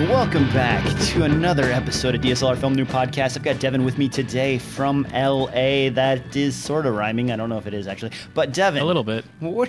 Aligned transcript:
and 0.00 0.08
welcome 0.08 0.44
back 0.54 0.82
to 0.98 1.24
another 1.24 1.64
episode 1.64 2.14
of 2.14 2.22
DSLR 2.22 2.56
Film 2.56 2.74
Noob 2.74 2.86
Podcast. 2.86 3.36
I've 3.36 3.42
got 3.42 3.58
Devin 3.58 3.84
with 3.84 3.98
me 3.98 4.08
today 4.08 4.56
from 4.56 5.06
LA. 5.12 5.90
That 5.90 6.34
is 6.34 6.56
sort 6.56 6.86
of 6.86 6.94
rhyming. 6.94 7.30
I 7.30 7.36
don't 7.36 7.50
know 7.50 7.58
if 7.58 7.66
it 7.66 7.74
is 7.74 7.86
actually, 7.86 8.12
but 8.32 8.54
Devin, 8.54 8.82
A 8.82 8.86
little 8.86 9.04
bit. 9.04 9.26
What? 9.40 9.68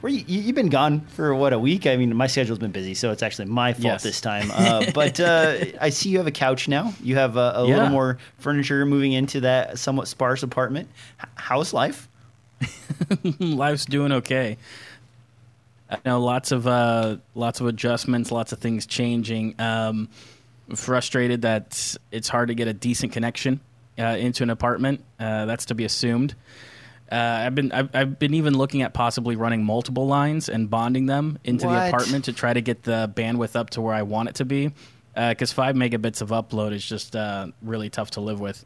Where 0.00 0.12
you, 0.12 0.24
you've 0.26 0.56
been 0.56 0.68
gone 0.68 1.02
for 1.02 1.32
what 1.32 1.52
a 1.52 1.58
week? 1.60 1.86
I 1.86 1.96
mean, 1.96 2.16
my 2.16 2.26
schedule's 2.26 2.58
been 2.58 2.72
busy, 2.72 2.94
so 2.94 3.12
it's 3.12 3.22
actually 3.22 3.44
my 3.44 3.72
fault 3.72 3.84
Yes. 3.84 4.02
this 4.02 4.20
time. 4.20 4.50
Uh, 4.52 4.90
but 4.94 5.20
uh, 5.20 5.58
I 5.80 5.90
see 5.90 6.08
you 6.08 6.18
have 6.18 6.26
a 6.26 6.32
couch 6.32 6.66
now. 6.66 6.92
You 7.00 7.14
have 7.14 7.36
a, 7.36 7.52
a 7.54 7.62
little 7.62 7.88
more 7.88 8.18
furniture 8.38 8.84
moving 8.84 9.12
into 9.12 9.40
that 9.42 9.78
somewhat 9.78 10.08
sparse 10.08 10.42
apartment. 10.42 10.88
H- 11.22 11.28
how's 11.36 11.72
life? 11.72 12.08
Life's 13.38 13.84
doing 13.84 14.10
okay. 14.10 14.58
I 15.90 15.98
know 16.04 16.20
lots 16.20 16.52
of 16.52 16.66
uh, 16.66 17.16
lots 17.34 17.60
of 17.60 17.66
adjustments, 17.66 18.30
lots 18.30 18.52
of 18.52 18.58
things 18.58 18.86
changing. 18.86 19.54
Um, 19.58 20.08
frustrated 20.74 21.42
that 21.42 21.96
it's 22.10 22.28
hard 22.28 22.48
to 22.48 22.54
get 22.54 22.68
a 22.68 22.74
decent 22.74 23.12
connection 23.12 23.60
uh, 23.98 24.02
into 24.02 24.42
an 24.42 24.50
apartment. 24.50 25.02
Uh, 25.18 25.46
that's 25.46 25.66
to 25.66 25.74
be 25.74 25.84
assumed. 25.84 26.34
Uh, 27.10 27.14
I've 27.14 27.54
been 27.54 27.72
I've, 27.72 27.88
I've 27.94 28.18
been 28.18 28.34
even 28.34 28.56
looking 28.56 28.82
at 28.82 28.92
possibly 28.92 29.34
running 29.34 29.64
multiple 29.64 30.06
lines 30.06 30.50
and 30.50 30.68
bonding 30.68 31.06
them 31.06 31.38
into 31.42 31.66
What? 31.66 31.72
the 31.74 31.88
apartment 31.88 32.26
to 32.26 32.34
try 32.34 32.52
to 32.52 32.60
get 32.60 32.82
the 32.82 33.10
bandwidth 33.14 33.56
up 33.56 33.70
to 33.70 33.80
where 33.80 33.94
I 33.94 34.02
want 34.02 34.28
it 34.28 34.34
to 34.36 34.44
be. 34.44 34.72
Because 35.14 35.52
five 35.52 35.74
megabits 35.74 36.22
of 36.22 36.28
upload 36.28 36.72
is 36.72 36.84
just 36.86 37.16
uh, 37.16 37.48
really 37.60 37.90
tough 37.90 38.12
to 38.12 38.20
live 38.20 38.38
with. 38.38 38.64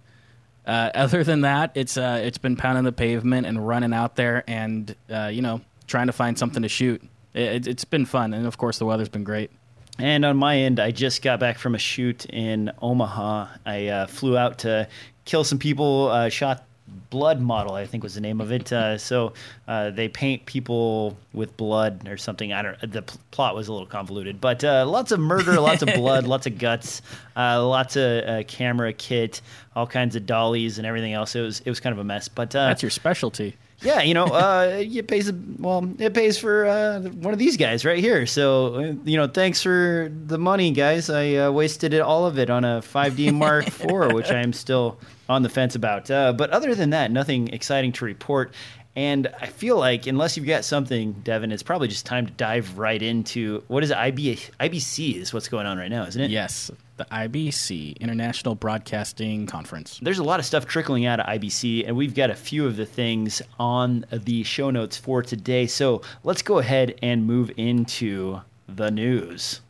Uh, 0.67 0.91
other 0.95 1.25
than 1.25 1.43
that, 1.43 1.73
it's 1.75 1.97
uh, 1.97 2.21
it's 2.23 2.39
been 2.39 2.57
pounding 2.57 2.85
the 2.85 2.93
pavement 2.93 3.47
and 3.47 3.67
running 3.67 3.95
out 3.95 4.17
there 4.17 4.45
and 4.47 4.95
uh, 5.11 5.31
you 5.33 5.41
know 5.41 5.61
trying 5.87 6.09
to 6.09 6.13
find 6.13 6.39
something 6.39 6.63
to 6.63 6.69
shoot. 6.69 7.03
It, 7.35 7.67
it's 7.67 7.85
been 7.85 8.05
fun, 8.05 8.35
and 8.35 8.47
of 8.47 8.59
course 8.59 8.79
the 8.79 8.87
weather's 8.87 9.09
been 9.09 9.25
great. 9.25 9.51
And 9.99 10.25
on 10.25 10.37
my 10.37 10.57
end, 10.57 10.81
I 10.81 10.91
just 10.91 11.23
got 11.23 11.39
back 11.39 11.59
from 11.59 11.75
a 11.75 11.79
shoot 11.79 12.25
in 12.27 12.71
Omaha. 12.81 13.49
I 13.67 13.89
uh, 13.89 14.07
flew 14.07 14.39
out 14.39 14.59
to 14.61 14.89
kill 15.25 15.45
some 15.45 15.59
people, 15.59 16.09
uh, 16.09 16.29
shot 16.29 16.65
Blood 17.11 17.41
Model, 17.41 17.75
I 17.75 17.87
think 17.87 18.03
was 18.03 18.15
the 18.15 18.21
name 18.21 18.41
of 18.41 18.53
it. 18.53 18.73
Uh, 18.73 18.99
so 18.99 19.33
uh, 19.69 19.91
they 19.91 20.09
paint 20.09 20.47
people 20.47 21.17
with 21.33 21.57
blood 21.57 22.09
or 22.09 22.17
something. 22.17 22.53
I 22.53 22.63
don't. 22.63 22.93
The 22.93 23.03
pl- 23.03 23.21
plot 23.31 23.55
was 23.55 23.69
a 23.69 23.73
little 23.73 23.87
convoluted, 23.87 24.41
but 24.41 24.65
uh, 24.65 24.87
lots 24.87 25.13
of 25.13 25.21
murder, 25.21 25.61
lots 25.61 25.83
of 25.83 25.93
blood, 25.95 26.27
lots 26.27 26.47
of 26.47 26.59
guts, 26.59 27.03
uh, 27.37 27.65
lots 27.65 27.97
of 27.97 28.25
uh, 28.25 28.43
camera 28.45 28.93
kit, 28.93 29.41
all 29.77 29.87
kinds 29.87 30.17
of 30.17 30.27
dollies 30.27 30.79
and 30.79 30.87
everything 30.87 31.13
else. 31.13 31.35
It 31.35 31.41
was 31.43 31.61
it 31.61 31.69
was 31.69 31.81
kind 31.81 31.93
of 31.93 31.99
a 31.99 32.05
mess, 32.05 32.29
but 32.29 32.55
uh, 32.55 32.69
That's 32.69 32.83
your 32.83 32.91
specialty. 32.91 33.57
Yeah, 33.83 34.03
you 34.03 34.15
know, 34.15 34.27
uh, 34.27 34.79
it 34.81 35.09
pays. 35.09 35.33
Well, 35.33 35.89
it 35.99 36.15
pays 36.15 36.39
for 36.39 36.67
uh, 36.67 37.01
one 37.01 37.33
of 37.33 37.39
these 37.39 37.57
guys 37.57 37.85
right 37.85 37.99
here. 37.99 38.27
So, 38.27 38.75
uh, 38.75 38.81
you 39.05 39.17
know, 39.17 39.27
thanks 39.27 39.63
for 39.63 40.11
the 40.27 40.39
money, 40.39 40.71
guys. 40.71 41.11
I 41.11 41.35
uh, 41.35 41.51
wasted 41.51 41.93
it 41.95 42.01
all 42.01 42.27
of 42.27 42.39
it 42.39 42.51
on 42.51 42.65
a 42.65 42.81
5D 42.81 43.33
Mark 43.35 43.67
IV, 43.67 44.13
which 44.13 44.31
I 44.31 44.41
am 44.41 44.53
still 44.53 44.99
on 45.29 45.43
the 45.43 45.49
fence 45.49 45.75
about. 45.75 46.11
Uh, 46.11 46.33
but 46.33 46.51
other 46.51 46.75
than 46.75 46.91
that, 46.91 47.11
nothing 47.11 47.49
exciting 47.49 47.93
to 47.93 48.05
report. 48.05 48.55
And 48.95 49.29
I 49.41 49.47
feel 49.47 49.79
like 49.79 50.07
unless 50.07 50.37
you've 50.37 50.47
got 50.47 50.65
something, 50.65 51.13
Devin, 51.25 51.51
it's 51.51 51.63
probably 51.63 51.89
just 51.89 52.05
time 52.05 52.27
to 52.27 52.33
dive 52.33 52.79
right 52.79 53.01
into 53.01 53.63
what 53.69 53.83
is 53.83 53.91
it? 53.91 53.97
IB, 53.97 54.37
IBC 54.61 55.17
is 55.17 55.33
what's 55.33 55.49
going 55.49 55.67
on 55.67 55.79
right 55.79 55.91
now, 55.91 56.05
isn't 56.05 56.21
it? 56.21 56.31
Yes, 56.31 56.71
the 56.99 57.07
IBC 57.07 57.99
International 58.01 58.55
Broadcasting 58.55 59.47
Conference. 59.47 59.99
there's 60.03 60.19
a 60.19 60.25
lot 60.25 60.41
of 60.41 60.47
stuff 60.47 60.67
trickling 60.67 61.07
out 61.07 61.21
of 61.21 61.27
IBC, 61.27 61.87
and 61.87 61.97
we've 61.97 62.15
got 62.15 62.29
a 62.29 62.35
few 62.35 62.67
of 62.67 62.77
the 62.77 62.85
things 62.87 63.41
on 63.59 64.05
the 64.11 64.43
show 64.43 64.71
notes 64.71 64.99
for 64.99 65.23
today. 65.23 65.67
So 65.67 66.03
let's 66.23 66.43
go 66.43 66.59
ahead 66.59 66.99
and 67.03 67.27
move 67.27 67.51
into 67.57 68.43
the 68.69 68.91
news. 68.91 69.63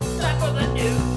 Time. 0.00 1.15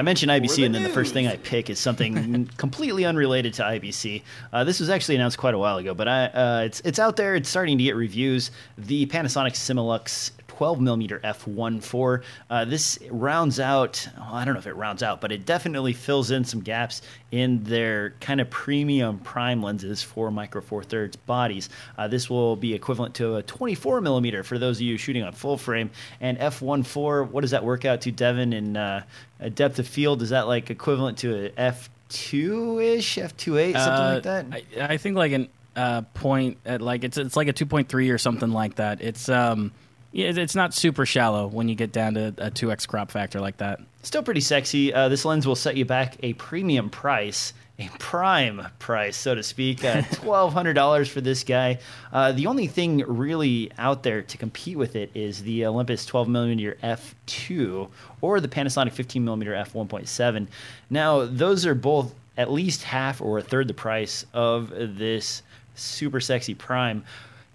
I 0.00 0.02
mentioned 0.02 0.32
IBC, 0.32 0.64
and 0.64 0.74
then 0.74 0.82
the 0.82 0.88
first 0.88 1.12
thing 1.12 1.26
I 1.26 1.36
pick 1.36 1.68
is 1.68 1.78
something 1.78 2.48
completely 2.56 3.04
unrelated 3.04 3.52
to 3.54 3.62
IBC. 3.62 4.22
Uh, 4.50 4.64
this 4.64 4.80
was 4.80 4.88
actually 4.88 5.16
announced 5.16 5.36
quite 5.36 5.52
a 5.52 5.58
while 5.58 5.76
ago, 5.76 5.92
but 5.92 6.08
I, 6.08 6.24
uh, 6.24 6.62
it's 6.64 6.80
it's 6.86 6.98
out 6.98 7.16
there. 7.16 7.34
It's 7.34 7.50
starting 7.50 7.76
to 7.76 7.84
get 7.84 7.96
reviews. 7.96 8.50
The 8.78 9.04
Panasonic 9.04 9.52
Summilux 9.52 10.30
12 10.60 10.78
millimeter 10.78 11.18
f1.4. 11.20 12.22
Uh, 12.50 12.66
this 12.66 12.98
rounds 13.10 13.58
out. 13.58 14.06
Well, 14.14 14.28
I 14.34 14.44
don't 14.44 14.52
know 14.52 14.60
if 14.60 14.66
it 14.66 14.74
rounds 14.76 15.02
out, 15.02 15.22
but 15.22 15.32
it 15.32 15.46
definitely 15.46 15.94
fills 15.94 16.30
in 16.30 16.44
some 16.44 16.60
gaps 16.60 17.00
in 17.30 17.64
their 17.64 18.10
kind 18.20 18.42
of 18.42 18.50
premium 18.50 19.20
prime 19.20 19.62
lenses 19.62 20.02
for 20.02 20.30
micro 20.30 20.60
four 20.60 20.82
thirds 20.84 21.16
bodies. 21.16 21.70
Uh, 21.96 22.08
this 22.08 22.28
will 22.28 22.56
be 22.56 22.74
equivalent 22.74 23.14
to 23.14 23.36
a 23.36 23.42
24 23.42 24.02
millimeter 24.02 24.42
for 24.42 24.58
those 24.58 24.76
of 24.76 24.82
you 24.82 24.98
shooting 24.98 25.22
on 25.22 25.32
full 25.32 25.56
frame. 25.56 25.90
And 26.20 26.36
f1.4, 26.38 27.30
what 27.30 27.40
does 27.40 27.52
that 27.52 27.64
work 27.64 27.86
out 27.86 28.02
to, 28.02 28.12
Devin? 28.12 28.52
In 28.52 28.76
uh, 28.76 29.04
a 29.38 29.48
depth 29.48 29.78
of 29.78 29.88
field, 29.88 30.20
is 30.20 30.28
that 30.28 30.46
like 30.46 30.68
equivalent 30.68 31.16
to 31.20 31.46
a 31.46 31.72
f2 32.10 32.84
ish, 32.98 33.16
f2.8, 33.16 33.72
something 33.72 33.78
Uh, 33.78 34.12
like 34.14 34.22
that? 34.24 34.46
I, 34.52 34.92
I 34.92 34.96
think 34.98 35.16
like 35.16 35.32
an 35.32 35.48
uh, 35.74 36.02
point 36.12 36.58
at 36.66 36.82
like 36.82 37.02
it's 37.04 37.16
it's 37.16 37.34
like 37.36 37.48
a 37.48 37.54
two 37.54 37.64
point 37.64 37.88
three 37.88 38.10
or 38.10 38.18
something 38.18 38.50
like 38.50 38.74
that. 38.74 39.00
It's 39.00 39.30
um 39.30 39.72
yeah, 40.12 40.28
it's- 40.28 40.54
not 40.54 40.74
super 40.74 41.06
shallow 41.06 41.46
when 41.46 41.68
you 41.68 41.74
get 41.74 41.92
down 41.92 42.14
to 42.14 42.34
a 42.38 42.50
two 42.50 42.72
x 42.72 42.86
crop 42.86 43.10
factor 43.10 43.40
like 43.40 43.58
that. 43.58 43.80
Still 44.02 44.22
pretty 44.22 44.40
sexy. 44.40 44.92
Uh, 44.92 45.08
this 45.08 45.24
lens 45.24 45.46
will 45.46 45.56
set 45.56 45.76
you 45.76 45.84
back 45.84 46.16
a 46.22 46.32
premium 46.34 46.90
price, 46.90 47.52
a 47.78 47.88
prime 47.98 48.66
price, 48.78 49.16
so 49.16 49.34
to 49.34 49.42
speak. 49.42 49.84
Uh, 49.84 50.02
$1,200 50.02 51.08
for 51.08 51.20
this 51.20 51.44
guy. 51.44 51.78
Uh, 52.12 52.32
the 52.32 52.46
only 52.46 52.66
thing 52.66 52.98
really 53.06 53.70
out 53.78 54.02
there 54.02 54.22
to 54.22 54.36
compete 54.38 54.76
with 54.76 54.96
it 54.96 55.10
is 55.14 55.42
the 55.42 55.66
Olympus 55.66 56.04
12mm 56.06 56.76
f2 56.80 57.88
or 58.20 58.40
the 58.40 58.48
Panasonic 58.48 58.92
15mm 58.94 59.70
f1.7. 59.72 60.46
Now, 60.88 61.24
those 61.26 61.66
are 61.66 61.74
both 61.74 62.14
at 62.36 62.50
least 62.50 62.82
half 62.84 63.20
or 63.20 63.38
a 63.38 63.42
third 63.42 63.68
the 63.68 63.74
price 63.74 64.24
of 64.32 64.70
this 64.70 65.42
super 65.74 66.20
sexy 66.20 66.54
prime. 66.54 67.04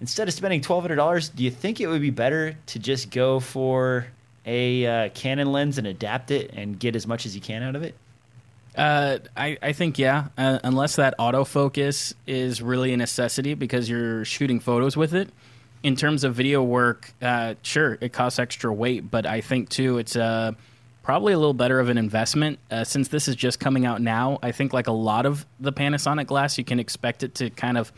Instead 0.02 0.28
of 0.28 0.34
spending 0.34 0.62
$1,200, 0.62 1.36
do 1.36 1.44
you 1.44 1.52
think 1.52 1.80
it 1.80 1.88
would 1.88 2.02
be 2.02 2.10
better 2.10 2.56
to 2.68 2.80
just 2.80 3.12
go 3.12 3.40
for 3.40 4.08
a 4.46 4.86
uh, 4.86 5.10
Canon 5.10 5.52
lens 5.52 5.78
and 5.78 5.88
adapt 5.88 6.32
it 6.32 6.52
and 6.54 6.78
get 6.78 6.96
as 6.96 7.08
much 7.08 7.26
as 7.26 7.34
you 7.34 7.42
can 7.42 7.64
out 7.64 7.76
of 7.76 7.84
it? 7.84 7.96
Uh, 8.78 9.20
I, 9.38 9.58
I 9.62 9.72
think 9.72 9.98
yeah, 9.98 10.28
uh, 10.38 10.60
unless 10.64 10.98
that 10.98 11.18
autofocus 11.18 12.14
is 12.28 12.62
really 12.62 12.92
a 12.94 12.98
necessity 12.98 13.54
because 13.54 13.90
you're 13.90 14.26
shooting 14.26 14.60
photos 14.60 14.98
with 14.98 15.14
it. 15.14 15.30
In 15.82 15.96
terms 15.96 16.24
of 16.24 16.36
video 16.36 16.64
work, 16.64 17.14
uh, 17.22 17.56
sure, 17.62 17.98
it 18.02 18.12
costs 18.12 18.40
extra 18.40 18.74
weight, 18.74 19.10
but 19.10 19.26
I 19.26 19.42
think 19.42 19.70
too 19.70 19.98
it's 19.98 20.16
uh, 20.16 20.54
probably 21.04 21.32
a 21.34 21.38
little 21.38 21.54
better 21.54 21.80
of 21.80 21.90
an 21.90 21.98
investment 21.98 22.60
uh, 22.72 22.84
since 22.84 23.08
this 23.08 23.28
is 23.28 23.36
just 23.36 23.60
coming 23.60 23.86
out 23.86 24.02
now. 24.02 24.40
I 24.42 24.52
think 24.52 24.74
like 24.74 24.88
a 24.88 24.92
lot 24.92 25.26
of 25.26 25.46
the 25.60 25.72
Panasonic 25.72 26.26
glass, 26.26 26.58
you 26.58 26.66
can 26.66 26.80
expect 26.80 27.24
it 27.24 27.36
to 27.36 27.52
kind 27.52 27.78
of 27.78 27.94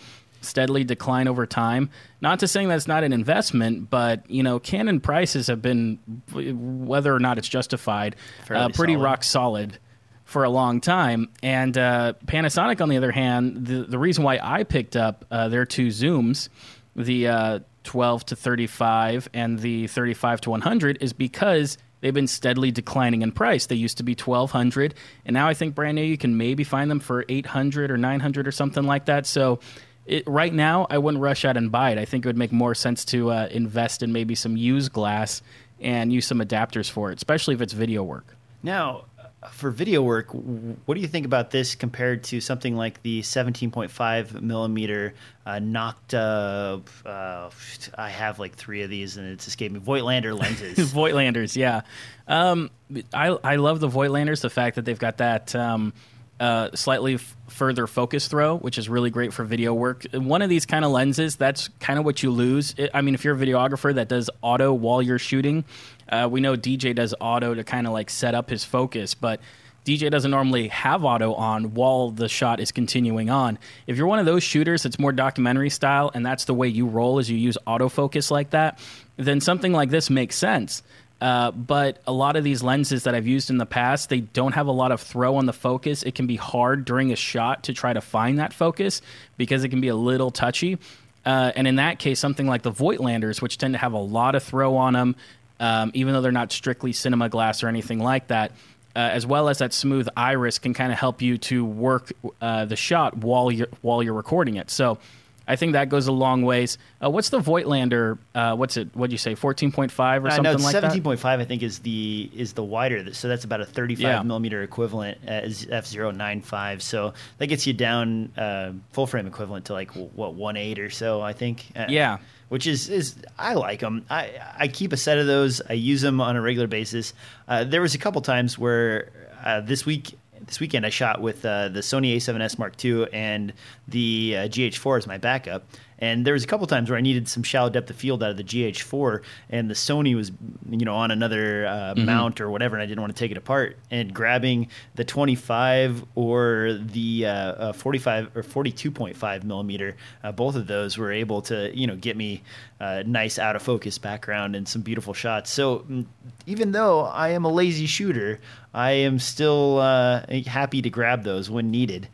steadily 0.47 0.83
decline 0.83 1.27
over 1.27 1.45
time. 1.45 1.89
Not 2.21 2.39
to 2.39 2.47
saying 2.47 2.69
that's 2.69 2.87
not 2.87 3.03
an 3.03 3.13
investment, 3.13 3.89
but 3.89 4.29
you 4.29 4.43
know, 4.43 4.59
Canon 4.59 4.99
prices 4.99 5.47
have 5.47 5.61
been, 5.61 5.99
whether 6.33 7.13
or 7.13 7.19
not 7.19 7.37
it's 7.37 7.49
justified, 7.49 8.15
uh, 8.49 8.69
pretty 8.69 8.93
solid. 8.93 9.03
rock 9.03 9.23
solid 9.23 9.79
for 10.27 10.43
a 10.43 10.49
long 10.49 10.81
time. 10.81 11.29
And 11.41 11.77
uh, 11.77 12.13
Panasonic, 12.25 12.81
on 12.81 12.89
the 12.89 12.97
other 12.97 13.11
hand, 13.11 13.65
the, 13.65 13.83
the 13.83 13.97
reason 13.97 14.25
why 14.25 14.39
I 14.43 14.63
picked 14.63 14.97
up 14.97 15.23
uh, 15.31 15.47
their 15.47 15.65
two 15.65 15.87
zooms, 15.87 16.49
the 16.97 17.27
uh, 17.29 17.59
12 17.85 18.25
to 18.25 18.35
35 18.35 19.29
and 19.33 19.57
the 19.59 19.87
35 19.87 20.41
to 20.41 20.49
100, 20.49 20.97
is 21.01 21.13
because 21.13 21.77
they've 22.01 22.13
been 22.13 22.27
steadily 22.27 22.71
declining 22.71 23.21
in 23.21 23.31
price. 23.31 23.67
They 23.67 23.75
used 23.75 23.97
to 23.97 24.03
be 24.03 24.13
1200 24.13 24.95
and 25.25 25.33
now 25.33 25.47
I 25.47 25.53
think 25.53 25.75
brand 25.75 25.95
new 25.95 26.03
you 26.03 26.17
can 26.17 26.37
maybe 26.37 26.65
find 26.65 26.91
them 26.91 26.99
for 26.99 27.23
800 27.29 27.89
or 27.89 27.97
900 27.97 28.47
or 28.47 28.51
something 28.51 28.83
like 28.83 29.05
that. 29.05 29.25
So 29.25 29.59
it, 30.07 30.23
right 30.25 30.53
now, 30.53 30.87
I 30.89 30.97
wouldn't 30.97 31.21
rush 31.21 31.45
out 31.45 31.57
and 31.57 31.71
buy 31.71 31.91
it. 31.91 31.97
I 31.97 32.05
think 32.05 32.25
it 32.25 32.29
would 32.29 32.37
make 32.37 32.51
more 32.51 32.73
sense 32.73 33.05
to 33.05 33.31
uh, 33.31 33.47
invest 33.51 34.01
in 34.01 34.11
maybe 34.13 34.35
some 34.35 34.57
used 34.57 34.93
glass 34.93 35.41
and 35.79 36.11
use 36.11 36.25
some 36.25 36.39
adapters 36.39 36.89
for 36.89 37.11
it, 37.11 37.17
especially 37.17 37.55
if 37.55 37.61
it's 37.61 37.73
video 37.73 38.03
work. 38.03 38.35
Now, 38.63 39.05
for 39.51 39.69
video 39.69 40.01
work, 40.01 40.29
what 40.31 40.95
do 40.95 41.01
you 41.01 41.07
think 41.07 41.25
about 41.25 41.51
this 41.51 41.75
compared 41.75 42.23
to 42.25 42.41
something 42.41 42.75
like 42.75 43.01
the 43.03 43.21
17.5 43.21 44.41
millimeter 44.41 45.13
uh, 45.45 45.51
Nokton? 45.55 46.83
Uh, 47.05 47.49
I 47.97 48.09
have 48.09 48.39
like 48.39 48.55
three 48.55 48.81
of 48.81 48.89
these, 48.89 49.17
and 49.17 49.27
it's 49.31 49.47
escaped 49.47 49.73
me. 49.73 49.79
Voigtlander 49.79 50.37
lenses. 50.37 50.77
Voigtlanders, 50.93 51.55
yeah. 51.55 51.81
Um, 52.27 52.71
I 53.13 53.27
I 53.43 53.55
love 53.57 53.79
the 53.79 53.89
Voigtlanders. 53.89 54.41
The 54.41 54.49
fact 54.49 54.75
that 54.77 54.85
they've 54.85 54.97
got 54.97 55.17
that 55.17 55.55
um, 55.55 55.93
uh, 56.39 56.69
slightly 56.75 57.15
f- 57.15 57.35
further 57.47 57.87
focus 57.87 58.27
throw, 58.27 58.57
which 58.57 58.77
is 58.77 58.87
really 58.89 59.09
great 59.09 59.33
for 59.33 59.43
video 59.43 59.73
work. 59.73 60.05
One 60.13 60.41
of 60.41 60.49
these 60.49 60.65
kind 60.65 60.85
of 60.85 60.91
lenses, 60.91 61.35
that's 61.35 61.69
kind 61.79 61.97
of 61.97 62.05
what 62.05 62.21
you 62.21 62.29
lose. 62.31 62.75
I- 62.77 62.89
I 62.95 63.01
mean, 63.01 63.15
if 63.15 63.23
you're 63.23 63.35
a 63.35 63.39
videographer 63.39 63.93
that 63.95 64.07
does 64.07 64.29
auto 64.41 64.73
while 64.73 65.01
you're 65.01 65.17
shooting, 65.19 65.65
uh, 66.09 66.27
we 66.31 66.39
know 66.41 66.55
DJ 66.55 66.93
does 66.93 67.15
auto 67.19 67.53
to 67.55 67.63
kind 67.63 67.87
of 67.87 67.93
like 67.93 68.09
set 68.09 68.35
up 68.35 68.49
his 68.49 68.63
focus, 68.63 69.13
but 69.15 69.39
DJ 69.83 70.11
doesn't 70.11 70.31
normally 70.31 70.67
have 70.67 71.03
auto 71.05 71.33
on 71.33 71.73
while 71.73 72.11
the 72.11 72.27
shot 72.27 72.59
is 72.59 72.71
continuing 72.71 73.29
on. 73.29 73.57
If 73.87 73.97
you're 73.97 74.05
one 74.07 74.19
of 74.19 74.25
those 74.25 74.43
shooters 74.43 74.83
that's 74.83 74.99
more 74.99 75.13
documentary 75.13 75.69
style 75.69 76.11
and 76.13 76.25
that's 76.25 76.43
the 76.45 76.53
way 76.53 76.67
you 76.67 76.85
roll 76.85 77.19
is 77.19 77.29
you 77.31 77.37
use 77.37 77.57
autofocus 77.65 78.29
like 78.29 78.49
that, 78.49 78.79
then 79.15 79.39
something 79.41 79.71
like 79.73 79.89
this 79.89 80.09
makes 80.09 80.35
sense. 80.35 80.83
Uh, 81.19 81.51
but 81.51 81.99
a 82.05 82.11
lot 82.11 82.35
of 82.35 82.43
these 82.43 82.61
lenses 82.61 83.03
that 83.05 83.15
I've 83.15 83.25
used 83.25 83.49
in 83.49 83.57
the 83.57 83.65
past, 83.65 84.09
they 84.09 84.19
don't 84.19 84.53
have 84.53 84.67
a 84.67 84.71
lot 84.71 84.91
of 84.91 85.01
throw 85.01 85.35
on 85.37 85.47
the 85.47 85.53
focus. 85.53 86.03
It 86.03 86.13
can 86.13 86.27
be 86.27 86.35
hard 86.35 86.85
during 86.85 87.11
a 87.11 87.15
shot 87.15 87.63
to 87.63 87.73
try 87.73 87.93
to 87.93 88.01
find 88.01 88.37
that 88.39 88.53
focus 88.53 89.01
because 89.35 89.63
it 89.63 89.69
can 89.69 89.81
be 89.81 89.87
a 89.87 89.95
little 89.95 90.29
touchy. 90.29 90.77
Uh, 91.25 91.51
and 91.55 91.67
in 91.67 91.75
that 91.77 91.99
case, 91.99 92.19
something 92.19 92.47
like 92.47 92.61
the 92.61 92.71
Voigtlanders, 92.71 93.41
which 93.41 93.57
tend 93.57 93.73
to 93.73 93.79
have 93.79 93.93
a 93.93 93.99
lot 93.99 94.35
of 94.35 94.43
throw 94.43 94.77
on 94.77 94.93
them, 94.93 95.15
um, 95.59 95.91
even 95.93 96.13
though 96.13 96.21
they're 96.21 96.31
not 96.31 96.51
strictly 96.51 96.93
cinema 96.93 97.29
glass 97.29 97.63
or 97.63 97.67
anything 97.67 97.99
like 97.99 98.27
that, 98.27 98.51
uh, 98.95 98.99
as 98.99 99.25
well 99.25 99.49
as 99.49 99.57
that 99.57 99.73
smooth 99.73 100.07
iris 100.15 100.59
can 100.59 100.73
kind 100.73 100.91
of 100.91 100.99
help 100.99 101.21
you 101.21 101.37
to 101.37 101.65
work 101.65 102.13
uh, 102.41 102.65
the 102.65 102.75
shot 102.75 103.17
while 103.17 103.51
you're 103.51 103.67
while 103.81 104.01
you're 104.01 104.13
recording 104.13 104.55
it. 104.55 104.69
So 104.69 104.99
I 105.47 105.55
think 105.55 105.73
that 105.73 105.87
goes 105.89 106.07
a 106.07 106.11
long 106.11 106.41
ways. 106.41 106.77
Uh, 107.03 107.09
what's 107.09 107.29
the 107.29 107.39
Voigtlander? 107.39 108.17
Uh, 108.35 108.55
what's 108.55 108.75
it? 108.77 108.89
What'd 108.93 109.11
you 109.11 109.17
say? 109.17 109.33
Fourteen 109.35 109.71
point 109.71 109.91
five 109.91 110.23
or 110.25 110.27
Uh, 110.27 110.31
something 110.35 110.57
no, 110.57 110.63
like 110.63 110.71
seventeen 110.71 110.99
that? 110.99 111.03
point 111.03 111.19
five. 111.19 111.39
I 111.39 111.45
think 111.45 111.63
is 111.63 111.79
the 111.79 112.29
is 112.35 112.53
the 112.53 112.63
wider. 112.63 113.13
So 113.13 113.27
that's 113.27 113.45
about 113.45 113.61
a 113.61 113.65
thirty-five 113.65 114.01
Yeah. 114.01 114.21
millimeter 114.23 114.61
equivalent 114.63 115.17
as 115.25 115.65
f 115.69 115.87
95 115.95 116.81
So 116.83 117.13
that 117.37 117.47
gets 117.47 117.65
you 117.65 117.73
down 117.73 118.29
uh, 118.37 118.71
full 118.91 119.07
frame 119.07 119.27
equivalent 119.27 119.65
to 119.65 119.73
like 119.73 119.91
what 119.91 120.33
one 120.33 120.57
eight 120.57 120.79
or 120.79 120.89
so. 120.89 121.21
I 121.21 121.33
think. 121.33 121.65
Uh, 121.75 121.85
Yeah. 121.89 122.17
Which 122.49 122.65
is 122.65 122.89
is 122.89 123.15
I 123.37 123.55
like 123.55 123.81
them. 123.81 124.05
I 124.09 124.31
I 124.57 124.67
keep 124.69 124.93
a 124.93 124.97
set 124.97 125.17
of 125.17 125.27
those. 125.27 125.61
I 125.69 125.73
use 125.73 126.01
them 126.01 126.21
on 126.21 126.35
a 126.35 126.41
regular 126.41 126.67
basis. 126.67 127.13
Uh, 127.47 127.63
there 127.65 127.81
was 127.81 127.93
a 127.93 127.97
couple 127.97 128.21
times 128.21 128.57
where 128.57 129.09
uh, 129.43 129.61
this 129.61 129.85
week. 129.85 130.17
This 130.47 130.61
weekend, 130.61 130.85
I 130.85 130.89
shot 130.89 131.21
with 131.21 131.45
uh, 131.45 131.67
the 131.67 131.81
Sony 131.81 132.15
A7S 132.15 132.57
Mark 132.57 132.83
II 132.83 133.11
and 133.11 133.51
the 133.87 134.35
uh, 134.37 134.39
GH4 134.47 134.99
as 134.99 135.07
my 135.07 135.17
backup. 135.17 135.67
And 135.99 136.25
there 136.25 136.33
was 136.33 136.43
a 136.43 136.47
couple 136.47 136.67
times 136.67 136.89
where 136.89 136.97
I 136.97 137.01
needed 137.01 137.27
some 137.27 137.43
shallow 137.43 137.69
depth 137.69 137.89
of 137.89 137.95
field 137.95 138.23
out 138.23 138.31
of 138.31 138.37
the 138.37 138.43
GH4, 138.43 139.21
and 139.49 139.69
the 139.69 139.73
Sony 139.73 140.15
was, 140.15 140.31
you 140.69 140.85
know, 140.85 140.95
on 140.95 141.11
another 141.11 141.65
uh, 141.65 141.95
mount 141.95 142.39
or 142.39 142.49
whatever, 142.49 142.75
and 142.75 142.83
I 142.83 142.85
didn't 142.85 143.01
want 143.01 143.15
to 143.15 143.19
take 143.19 143.31
it 143.31 143.37
apart. 143.37 143.77
And 143.89 144.13
grabbing 144.13 144.67
the 144.95 145.03
25 145.03 146.05
or 146.15 146.77
the 146.79 147.25
uh, 147.25 147.31
uh, 147.31 147.73
45 147.73 148.35
or 148.35 148.43
42.5 148.43 149.43
millimeter, 149.43 149.95
uh, 150.23 150.31
both 150.31 150.55
of 150.55 150.67
those 150.67 150.97
were 150.97 151.11
able 151.11 151.41
to, 151.43 151.75
you 151.75 151.87
know, 151.87 151.95
get 151.95 152.15
me 152.15 152.43
a 152.79 153.03
nice 153.03 153.39
out 153.39 153.55
of 153.55 153.61
focus 153.61 153.97
background 153.97 154.55
and 154.55 154.67
some 154.67 154.81
beautiful 154.81 155.13
shots. 155.13 155.51
So 155.51 155.79
mm, 155.79 156.05
even 156.45 156.71
though 156.71 157.01
I 157.01 157.29
am 157.29 157.43
a 157.45 157.51
lazy 157.51 157.87
shooter, 157.87 158.39
I 158.73 158.91
am 158.91 159.17
still 159.17 159.79
uh, 159.79 160.25
happy 160.45 160.81
to 160.81 160.89
grab 160.89 161.23
those 161.23 161.49
when 161.49 161.71
needed. 161.71 162.07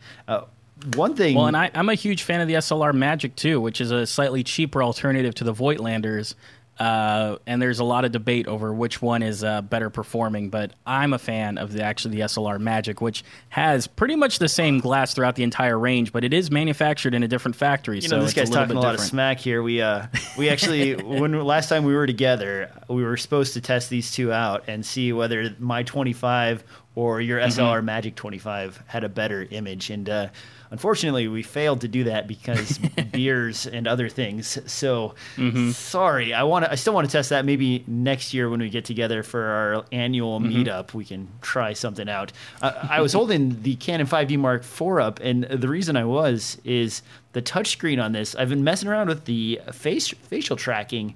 One 0.95 1.15
thing. 1.15 1.35
Well, 1.35 1.47
and 1.47 1.55
I, 1.57 1.71
I'm 1.73 1.89
a 1.89 1.95
huge 1.95 2.23
fan 2.23 2.41
of 2.41 2.47
the 2.47 2.55
SLR 2.55 2.93
Magic 2.93 3.35
too, 3.35 3.61
which 3.61 3.79
is 3.81 3.91
a 3.91 4.05
slightly 4.05 4.43
cheaper 4.43 4.83
alternative 4.83 5.33
to 5.35 5.43
the 5.43 5.53
Voigtlanders. 5.53 6.35
Uh, 6.79 7.37
and 7.45 7.61
there's 7.61 7.77
a 7.77 7.83
lot 7.83 8.03
of 8.03 8.11
debate 8.11 8.47
over 8.47 8.73
which 8.73 8.99
one 8.99 9.21
is 9.21 9.43
uh, 9.43 9.61
better 9.61 9.91
performing, 9.91 10.49
but 10.49 10.71
I'm 10.87 11.13
a 11.13 11.19
fan 11.19 11.59
of 11.59 11.71
the 11.71 11.83
actually 11.83 12.15
the 12.15 12.21
SLR 12.21 12.59
Magic, 12.59 12.99
which 12.99 13.23
has 13.49 13.85
pretty 13.85 14.15
much 14.15 14.39
the 14.39 14.49
same 14.49 14.79
glass 14.79 15.13
throughout 15.13 15.35
the 15.35 15.43
entire 15.43 15.77
range, 15.77 16.11
but 16.11 16.23
it 16.23 16.33
is 16.33 16.49
manufactured 16.49 17.13
in 17.13 17.21
a 17.21 17.27
different 17.27 17.55
factory. 17.55 17.97
You 17.97 18.01
so 18.01 18.15
know, 18.15 18.23
this 18.23 18.31
it's 18.31 18.35
guy's 18.39 18.49
a 18.49 18.53
talking 18.53 18.75
a 18.75 18.81
lot 18.81 18.95
of 18.95 19.01
smack 19.01 19.39
here. 19.39 19.61
We 19.61 19.83
uh, 19.83 20.07
we 20.35 20.49
actually 20.49 20.95
when 21.03 21.39
last 21.43 21.69
time 21.69 21.83
we 21.83 21.93
were 21.93 22.07
together, 22.07 22.71
we 22.89 23.03
were 23.03 23.17
supposed 23.17 23.53
to 23.53 23.61
test 23.61 23.91
these 23.91 24.09
two 24.11 24.33
out 24.33 24.63
and 24.67 24.83
see 24.83 25.13
whether 25.13 25.55
my 25.59 25.83
25 25.83 26.63
or 26.95 27.21
your 27.21 27.39
Mm-hmm. 27.39 27.59
SLR 27.61 27.83
Magic 27.83 28.15
25 28.15 28.83
had 28.87 29.03
a 29.03 29.09
better 29.09 29.47
image. 29.51 29.91
And 29.91 30.09
uh, 30.09 30.27
unfortunately, 30.73 31.27
we 31.29 31.43
failed 31.43 31.79
to 31.81 31.87
do 31.87 32.03
that 32.05 32.27
because 32.27 32.77
beers 33.13 33.65
and 33.65 33.87
other 33.87 34.09
things. 34.09 34.59
So 34.69 35.15
Mm-hmm. 35.37 35.69
sorry. 35.71 36.33
I 36.33 36.43
want 36.43 36.65
to. 36.65 36.71
I 36.71 36.75
still 36.75 36.93
want 36.93 37.07
to 37.07 37.11
test 37.11 37.29
that. 37.29 37.45
Maybe 37.45 37.83
next 37.87 38.33
year 38.33 38.49
when 38.49 38.59
we 38.59 38.69
get 38.69 38.83
together 38.83 39.23
for 39.23 39.41
our 39.41 39.85
annual 39.91 40.39
Mm-hmm. 40.41 40.63
meetup, 40.63 40.93
we 40.93 41.05
can 41.05 41.29
try 41.41 41.71
something 41.73 42.09
out. 42.09 42.33
Uh, 42.61 42.71
I 42.89 42.99
was 43.01 43.13
holding 43.13 43.61
the 43.61 43.75
Canon 43.75 44.07
5D 44.07 44.37
Mark 44.37 44.63
IV 44.63 44.97
up, 44.99 45.19
and 45.21 45.43
the 45.45 45.69
reason 45.69 45.95
I 45.95 46.03
was 46.05 46.57
is 46.65 47.01
the 47.33 47.41
touchscreen 47.41 48.03
on 48.03 48.11
this. 48.11 48.35
I've 48.35 48.49
been 48.49 48.63
messing 48.63 48.89
around 48.89 49.07
with 49.07 49.25
the 49.25 49.61
face 49.71 50.09
facial 50.09 50.55
tracking. 50.57 51.15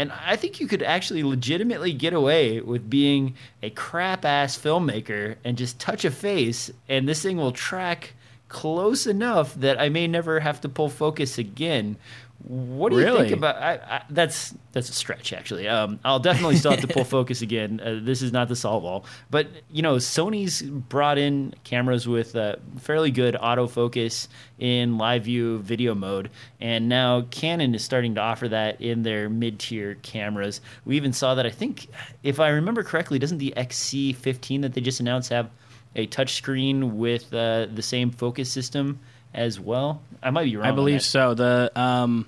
And 0.00 0.12
I 0.24 0.36
think 0.36 0.60
you 0.60 0.68
could 0.68 0.82
actually 0.84 1.24
legitimately 1.24 1.92
get 1.92 2.12
away 2.12 2.60
with 2.60 2.88
being 2.88 3.34
a 3.64 3.70
crap 3.70 4.24
ass 4.24 4.56
filmmaker 4.56 5.34
and 5.44 5.56
just 5.58 5.80
touch 5.80 6.04
a 6.04 6.10
face, 6.12 6.70
and 6.88 7.08
this 7.08 7.20
thing 7.22 7.36
will 7.36 7.50
track 7.52 8.14
close 8.48 9.06
enough 9.06 9.54
that 9.56 9.80
I 9.80 9.88
may 9.88 10.06
never 10.06 10.40
have 10.40 10.60
to 10.62 10.68
pull 10.68 10.88
focus 10.88 11.38
again. 11.38 11.96
What 12.44 12.92
do 12.92 13.00
you 13.00 13.16
think 13.16 13.32
about? 13.32 13.56
I, 13.56 13.74
I, 13.74 14.02
that's 14.10 14.54
that's 14.70 14.88
a 14.88 14.92
stretch, 14.92 15.32
actually. 15.32 15.66
Um, 15.66 15.98
I'll 16.04 16.20
definitely 16.20 16.54
still 16.54 16.70
have 16.70 16.80
to 16.82 16.86
pull 16.86 17.02
focus 17.18 17.42
again. 17.42 17.80
Uh, 17.80 17.98
this 18.00 18.22
is 18.22 18.32
not 18.32 18.46
the 18.46 18.54
solve 18.54 18.84
all, 18.84 19.04
but 19.28 19.48
you 19.72 19.82
know, 19.82 19.96
Sony's 19.96 20.62
brought 20.62 21.18
in 21.18 21.52
cameras 21.64 22.06
with 22.06 22.36
uh, 22.36 22.54
fairly 22.78 23.10
good 23.10 23.34
autofocus 23.34 24.28
in 24.60 24.98
live 24.98 25.24
view 25.24 25.58
video 25.58 25.96
mode, 25.96 26.30
and 26.60 26.88
now 26.88 27.22
Canon 27.22 27.74
is 27.74 27.84
starting 27.84 28.14
to 28.14 28.20
offer 28.20 28.48
that 28.48 28.80
in 28.80 29.02
their 29.02 29.28
mid 29.28 29.58
tier 29.58 29.96
cameras. 30.02 30.60
We 30.84 30.96
even 30.96 31.12
saw 31.12 31.34
that. 31.34 31.44
I 31.44 31.50
think, 31.50 31.88
if 32.22 32.38
I 32.38 32.50
remember 32.50 32.84
correctly, 32.84 33.18
doesn't 33.18 33.38
the 33.38 33.52
XC15 33.56 34.62
that 34.62 34.74
they 34.74 34.80
just 34.80 35.00
announced 35.00 35.30
have 35.30 35.50
a 35.96 36.06
touchscreen 36.06 36.92
with 36.92 37.32
uh, 37.32 37.66
the 37.72 37.82
same 37.82 38.10
focus 38.10 38.50
system 38.50 39.00
as 39.34 39.60
well? 39.60 40.02
I 40.22 40.30
might 40.30 40.44
be 40.44 40.56
wrong. 40.56 40.66
I 40.66 40.72
believe 40.72 41.02
so. 41.02 41.34
The 41.34 41.70
um, 41.74 42.26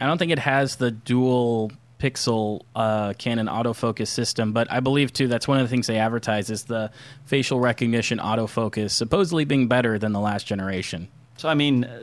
I 0.00 0.06
don't 0.06 0.18
think 0.18 0.32
it 0.32 0.38
has 0.38 0.76
the 0.76 0.90
dual 0.90 1.72
pixel 1.98 2.62
uh, 2.74 3.12
Canon 3.18 3.46
autofocus 3.46 4.08
system, 4.08 4.52
but 4.52 4.70
I 4.70 4.80
believe 4.80 5.12
too 5.12 5.28
that's 5.28 5.46
one 5.46 5.58
of 5.58 5.64
the 5.64 5.70
things 5.70 5.86
they 5.86 5.98
advertise 5.98 6.50
is 6.50 6.64
the 6.64 6.90
facial 7.24 7.60
recognition 7.60 8.18
autofocus 8.18 8.90
supposedly 8.90 9.44
being 9.44 9.68
better 9.68 9.98
than 9.98 10.12
the 10.12 10.20
last 10.20 10.46
generation. 10.46 11.08
So 11.36 11.48
I 11.48 11.54
mean, 11.54 11.84
uh, 11.84 12.02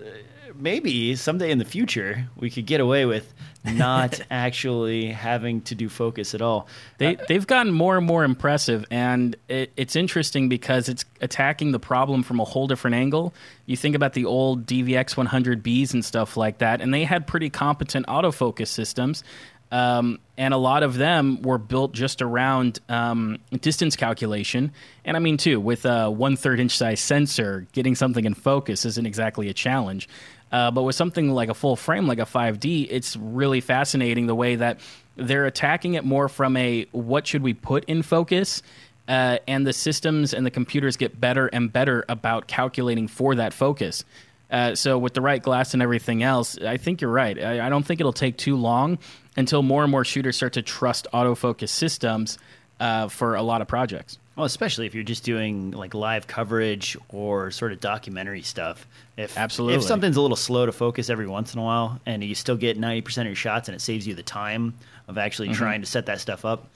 maybe 0.60 1.16
someday 1.16 1.52
in 1.52 1.58
the 1.58 1.66
future 1.66 2.28
we 2.36 2.50
could 2.50 2.66
get 2.66 2.82
away 2.82 3.06
with 3.06 3.34
not 3.64 4.20
actually 4.32 5.12
having 5.12 5.62
to 5.62 5.76
do 5.76 5.90
focus 5.90 6.34
at 6.34 6.42
all. 6.42 6.68
They 6.98 7.18
they've 7.28 7.46
gotten 7.46 7.74
more 7.74 7.98
and 7.98 8.06
more 8.06 8.24
impressive, 8.24 8.86
and 8.92 9.36
it, 9.48 9.72
it's 9.76 9.96
interesting 9.96 10.50
because 10.50 10.90
it's 10.90 11.06
attacking 11.22 11.72
the 11.72 11.80
problem 11.80 12.24
from 12.24 12.40
a 12.40 12.46
whole 12.46 12.68
different 12.68 12.96
angle. 12.96 13.34
You 13.66 13.78
think 13.78 13.96
about 13.96 14.14
the 14.14 14.26
old 14.26 14.66
DVX 14.66 15.16
100Bs 15.16 15.94
and 15.94 16.04
stuff 16.04 16.38
like 16.38 16.60
that, 16.60 16.82
and 16.82 16.94
they 16.94 17.04
had 17.04 17.28
pretty 17.28 17.50
competent 17.50 18.08
autofocus 18.08 18.68
systems. 18.68 19.24
Um, 19.72 20.20
and 20.36 20.54
a 20.54 20.58
lot 20.58 20.82
of 20.82 20.96
them 20.96 21.44
were 21.44 21.60
built 21.60 21.92
just 21.94 22.24
around 22.24 22.80
um, 22.90 23.38
distance 23.62 23.96
calculation. 23.96 24.72
And 25.06 25.16
I 25.16 25.20
mean, 25.20 25.38
too, 25.38 25.60
with 25.60 25.86
a 25.86 26.10
one 26.10 26.36
third 26.36 26.60
inch 26.60 26.76
size 26.76 27.00
sensor, 27.00 27.68
getting 27.72 27.94
something 27.94 28.26
in 28.26 28.34
focus 28.34 28.86
isn't 28.86 29.06
exactly 29.06 29.48
a 29.50 29.54
challenge. 29.54 30.10
Uh, 30.52 30.72
but 30.72 30.84
with 30.84 30.96
something 30.96 31.30
like 31.32 31.50
a 31.50 31.54
full 31.54 31.76
frame, 31.76 32.08
like 32.08 32.20
a 32.20 32.24
5D, 32.24 32.88
it's 32.90 33.16
really 33.16 33.62
fascinating 33.62 34.28
the 34.28 34.36
way 34.36 34.56
that 34.56 34.80
they're 35.16 35.46
attacking 35.46 35.94
it 35.94 36.04
more 36.04 36.28
from 36.30 36.58
a 36.58 36.86
what 36.92 37.28
should 37.28 37.44
we 37.44 37.54
put 37.54 37.84
in 37.86 38.02
focus. 38.02 38.62
Uh, 39.08 39.40
and 39.48 39.66
the 39.66 39.74
systems 39.74 40.34
and 40.36 40.46
the 40.46 40.52
computers 40.52 40.96
get 40.96 41.20
better 41.20 41.48
and 41.48 41.74
better 41.74 42.06
about 42.08 42.48
calculating 42.48 43.08
for 43.08 43.36
that 43.36 43.54
focus. 43.54 44.06
Uh, 44.52 44.76
so 44.76 44.98
with 44.98 45.14
the 45.14 45.22
right 45.22 45.42
glass 45.42 45.74
and 45.74 45.84
everything 45.84 46.24
else, 46.24 46.58
I 46.60 46.78
think 46.78 47.02
you're 47.02 47.12
right. 47.12 47.42
I, 47.42 47.66
I 47.66 47.70
don't 47.70 47.84
think 47.84 48.00
it'll 48.00 48.14
take 48.14 48.38
too 48.38 48.56
long 48.56 48.98
until 49.36 49.62
more 49.62 49.84
and 49.84 49.92
more 49.92 50.04
shooters 50.04 50.36
start 50.36 50.54
to 50.54 50.62
trust 50.62 51.08
autofocus 51.14 51.70
systems 51.70 52.38
uh, 52.80 53.08
for 53.08 53.36
a 53.36 53.42
lot 53.42 53.62
of 53.62 53.68
projects. 53.68 54.18
Well, 54.40 54.46
especially 54.46 54.86
if 54.86 54.96
you're 54.96 55.04
just 55.04 55.26
doing 55.26 55.72
like 55.72 55.94
live 55.94 56.26
coverage 56.26 56.96
or 57.10 57.52
sort 57.52 57.74
of 57.74 57.82
documentary 57.82 58.42
stuff. 58.42 58.88
If 59.18 59.38
Absolutely. 59.38 59.76
if 59.76 59.84
something's 59.84 60.16
a 60.16 60.22
little 60.22 60.38
slow 60.38 60.66
to 60.66 60.72
focus 60.72 61.10
every 61.10 61.28
once 61.28 61.54
in 61.54 61.60
a 61.60 61.64
while, 61.64 62.00
and 62.06 62.24
you 62.24 62.34
still 62.36 62.56
get 62.56 62.78
ninety 62.78 63.02
percent 63.02 63.28
of 63.28 63.32
your 63.32 63.36
shots, 63.36 63.68
and 63.68 63.76
it 63.76 63.82
saves 63.82 64.08
you 64.08 64.16
the 64.16 64.24
time 64.24 64.76
of 65.10 65.18
actually 65.18 65.50
mm-hmm. 65.50 65.58
trying 65.58 65.82
to 65.82 65.88
set 65.88 66.06
that 66.06 66.22
stuff 66.22 66.46
up, 66.46 66.70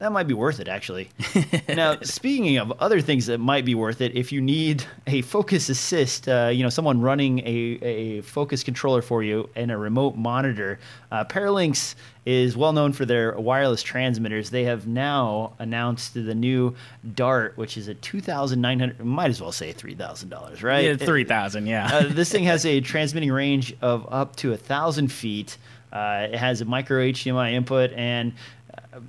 that 0.00 0.12
might 0.12 0.26
be 0.26 0.34
worth 0.34 0.60
it. 0.60 0.68
Actually. 0.68 1.10
now, 1.68 1.96
speaking 2.00 2.56
of 2.56 2.72
other 2.80 3.00
things 3.00 3.26
that 3.26 3.38
might 3.38 3.64
be 3.64 3.74
worth 3.74 4.00
it, 4.00 4.16
if 4.16 4.32
you 4.32 4.40
need 4.40 4.84
a 5.06 5.22
focus 5.22 5.68
assist, 5.68 6.28
uh, 6.28 6.50
you 6.52 6.62
know, 6.62 6.70
someone 6.70 7.00
running 7.00 7.40
a, 7.40 7.78
a 7.82 8.20
focus 8.22 8.64
controller 8.64 9.02
for 9.02 9.22
you 9.22 9.48
and 9.54 9.70
a 9.70 9.76
remote 9.76 10.16
monitor, 10.16 10.80
uh, 11.12 11.24
Paralinx 11.26 11.94
is 12.24 12.56
well 12.56 12.72
known 12.72 12.92
for 12.92 13.04
their 13.04 13.38
wireless 13.38 13.82
transmitters. 13.82 14.50
They 14.50 14.64
have 14.64 14.86
now 14.86 15.52
announced 15.58 16.14
the 16.14 16.34
new 16.34 16.74
Dart, 17.14 17.56
which 17.56 17.76
is 17.76 17.88
a 17.88 17.94
two 17.94 18.20
thousand 18.20 18.60
nine 18.60 18.80
hundred. 18.80 19.04
Might 19.04 19.30
as 19.30 19.40
well 19.40 19.52
say 19.52 19.72
three 19.72 19.94
thousand 19.94 20.30
dollars, 20.30 20.62
right? 20.62 20.84
Yeah, 20.84 20.96
three 20.96 21.24
thousand, 21.24 21.66
yeah. 21.66 21.88
uh, 21.92 22.08
this 22.08 22.32
thing 22.32 22.44
has 22.44 22.64
a 22.64 22.80
transmitting 22.80 23.30
range 23.32 23.74
of 23.82 24.06
up 24.10 24.36
to 24.36 24.52
a 24.52 24.56
thousand 24.56 25.08
feet. 25.08 25.58
Uh, 25.92 26.28
it 26.30 26.36
has 26.36 26.60
a 26.60 26.64
micro 26.64 27.02
HDMI 27.02 27.52
input, 27.52 27.92
and 27.92 28.32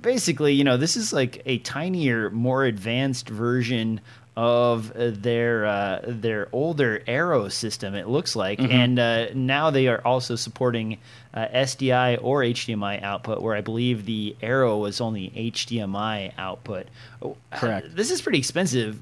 basically, 0.00 0.54
you 0.54 0.64
know, 0.64 0.76
this 0.76 0.96
is 0.96 1.12
like 1.12 1.42
a 1.46 1.58
tinier, 1.58 2.30
more 2.30 2.64
advanced 2.64 3.28
version 3.28 4.00
of 4.34 4.92
their 4.94 5.66
uh, 5.66 6.00
their 6.06 6.48
older 6.52 7.02
Arrow 7.06 7.48
system. 7.48 7.94
It 7.94 8.08
looks 8.08 8.34
like, 8.34 8.58
mm-hmm. 8.58 8.72
and 8.72 8.98
uh, 8.98 9.26
now 9.34 9.70
they 9.70 9.88
are 9.88 10.00
also 10.04 10.36
supporting 10.36 10.98
uh, 11.34 11.46
SDI 11.48 12.18
or 12.22 12.40
HDMI 12.40 13.02
output, 13.02 13.42
where 13.42 13.54
I 13.54 13.60
believe 13.60 14.06
the 14.06 14.34
Arrow 14.40 14.78
was 14.78 15.00
only 15.00 15.30
HDMI 15.30 16.32
output. 16.38 16.86
Correct. 17.52 17.94
this 17.94 18.10
is 18.10 18.22
pretty 18.22 18.38
expensive. 18.38 18.98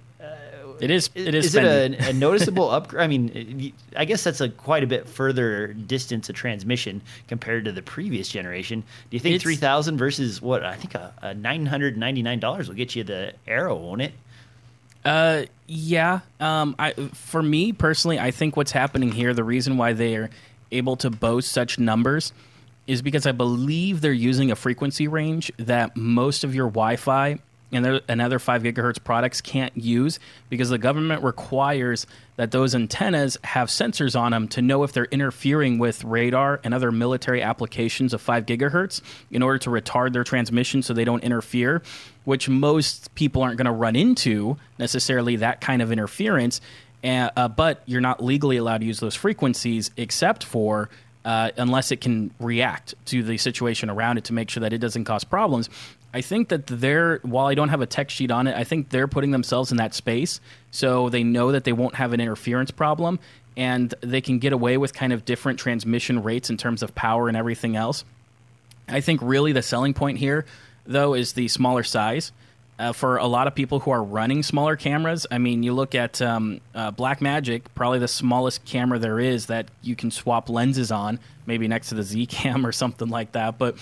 It 0.80 0.90
is. 0.90 1.10
It 1.14 1.34
is. 1.34 1.46
Is 1.46 1.54
it 1.54 1.64
a, 1.64 2.10
a 2.10 2.12
noticeable 2.12 2.70
upgrade? 2.70 3.02
I 3.02 3.06
mean, 3.06 3.72
I 3.96 4.04
guess 4.04 4.24
that's 4.24 4.40
a 4.40 4.48
quite 4.48 4.82
a 4.82 4.86
bit 4.86 5.08
further 5.08 5.72
distance 5.72 6.28
of 6.28 6.36
transmission 6.36 7.02
compared 7.28 7.64
to 7.66 7.72
the 7.72 7.82
previous 7.82 8.28
generation. 8.28 8.80
Do 8.80 9.16
you 9.16 9.20
think 9.20 9.40
three 9.40 9.56
thousand 9.56 9.98
versus 9.98 10.40
what 10.40 10.64
I 10.64 10.76
think 10.76 10.94
a, 10.94 11.12
a 11.22 11.34
nine 11.34 11.66
hundred 11.66 11.96
ninety 11.96 12.22
nine 12.22 12.40
dollars 12.40 12.68
will 12.68 12.76
get 12.76 12.96
you 12.96 13.04
the 13.04 13.34
arrow, 13.46 13.76
won't 13.76 14.02
it? 14.02 14.12
Uh, 15.04 15.44
yeah. 15.66 16.20
Um, 16.40 16.74
I 16.78 16.92
for 16.92 17.42
me 17.42 17.72
personally, 17.72 18.18
I 18.18 18.30
think 18.30 18.56
what's 18.56 18.72
happening 18.72 19.12
here, 19.12 19.34
the 19.34 19.44
reason 19.44 19.76
why 19.76 19.92
they 19.92 20.16
are 20.16 20.30
able 20.72 20.96
to 20.96 21.10
boast 21.10 21.52
such 21.52 21.78
numbers, 21.78 22.32
is 22.86 23.02
because 23.02 23.26
I 23.26 23.32
believe 23.32 24.00
they're 24.00 24.12
using 24.12 24.50
a 24.50 24.56
frequency 24.56 25.08
range 25.08 25.52
that 25.56 25.96
most 25.96 26.44
of 26.44 26.54
your 26.54 26.66
Wi-Fi 26.66 27.38
and 27.72 28.00
another 28.08 28.38
5 28.38 28.62
gigahertz 28.62 29.02
products 29.02 29.40
can't 29.40 29.76
use 29.76 30.18
because 30.48 30.70
the 30.70 30.78
government 30.78 31.22
requires 31.22 32.06
that 32.36 32.50
those 32.50 32.74
antennas 32.74 33.38
have 33.44 33.68
sensors 33.68 34.18
on 34.18 34.32
them 34.32 34.48
to 34.48 34.62
know 34.62 34.82
if 34.82 34.92
they're 34.92 35.04
interfering 35.06 35.78
with 35.78 36.02
radar 36.04 36.60
and 36.64 36.74
other 36.74 36.90
military 36.90 37.42
applications 37.42 38.12
of 38.12 38.20
5 38.20 38.46
gigahertz 38.46 39.00
in 39.30 39.42
order 39.42 39.58
to 39.58 39.70
retard 39.70 40.12
their 40.12 40.24
transmission 40.24 40.82
so 40.82 40.92
they 40.92 41.04
don't 41.04 41.22
interfere 41.22 41.82
which 42.24 42.48
most 42.48 43.14
people 43.14 43.42
aren't 43.42 43.56
going 43.56 43.66
to 43.66 43.72
run 43.72 43.96
into 43.96 44.56
necessarily 44.78 45.36
that 45.36 45.60
kind 45.60 45.80
of 45.82 45.92
interference 45.92 46.60
uh, 47.02 47.30
uh, 47.36 47.48
but 47.48 47.82
you're 47.86 48.00
not 48.00 48.22
legally 48.22 48.56
allowed 48.56 48.78
to 48.78 48.86
use 48.86 49.00
those 49.00 49.14
frequencies 49.14 49.90
except 49.96 50.44
for 50.44 50.90
uh, 51.24 51.50
unless 51.56 51.92
it 51.92 52.00
can 52.00 52.30
react 52.38 52.94
to 53.06 53.22
the 53.22 53.36
situation 53.36 53.90
around 53.90 54.18
it 54.18 54.24
to 54.24 54.32
make 54.32 54.48
sure 54.48 54.62
that 54.62 54.72
it 54.72 54.78
doesn't 54.78 55.04
cause 55.04 55.24
problems. 55.24 55.68
I 56.12 56.20
think 56.22 56.48
that 56.48 56.66
they're, 56.66 57.18
while 57.22 57.46
I 57.46 57.54
don't 57.54 57.68
have 57.68 57.80
a 57.80 57.86
tech 57.86 58.10
sheet 58.10 58.30
on 58.30 58.46
it, 58.46 58.56
I 58.56 58.64
think 58.64 58.90
they're 58.90 59.06
putting 59.06 59.30
themselves 59.30 59.70
in 59.70 59.76
that 59.76 59.94
space 59.94 60.40
so 60.70 61.08
they 61.08 61.22
know 61.22 61.52
that 61.52 61.64
they 61.64 61.72
won't 61.72 61.94
have 61.94 62.12
an 62.12 62.20
interference 62.20 62.70
problem 62.70 63.20
and 63.56 63.94
they 64.00 64.20
can 64.20 64.38
get 64.38 64.52
away 64.52 64.76
with 64.76 64.92
kind 64.92 65.12
of 65.12 65.24
different 65.24 65.58
transmission 65.58 66.22
rates 66.22 66.50
in 66.50 66.56
terms 66.56 66.82
of 66.82 66.94
power 66.94 67.28
and 67.28 67.36
everything 67.36 67.76
else. 67.76 68.04
I 68.88 69.00
think 69.00 69.20
really 69.22 69.52
the 69.52 69.62
selling 69.62 69.94
point 69.94 70.18
here, 70.18 70.46
though, 70.86 71.14
is 71.14 71.34
the 71.34 71.48
smaller 71.48 71.82
size. 71.82 72.32
Uh, 72.78 72.92
for 72.92 73.18
a 73.18 73.26
lot 73.26 73.46
of 73.46 73.54
people 73.54 73.78
who 73.78 73.90
are 73.90 74.02
running 74.02 74.42
smaller 74.42 74.74
cameras, 74.74 75.26
I 75.30 75.36
mean, 75.36 75.62
you 75.62 75.74
look 75.74 75.94
at 75.94 76.22
um, 76.22 76.62
uh, 76.74 76.90
Blackmagic, 76.90 77.64
probably 77.74 77.98
the 77.98 78.08
smallest 78.08 78.64
camera 78.64 78.98
there 78.98 79.20
is 79.20 79.46
that 79.46 79.68
you 79.82 79.94
can 79.94 80.10
swap 80.10 80.48
lenses 80.48 80.90
on, 80.90 81.20
maybe 81.44 81.68
next 81.68 81.90
to 81.90 81.94
the 81.94 82.02
Z 82.02 82.24
Cam 82.30 82.66
or 82.66 82.72
something 82.72 83.08
like 83.08 83.32
that. 83.32 83.58
But 83.58 83.76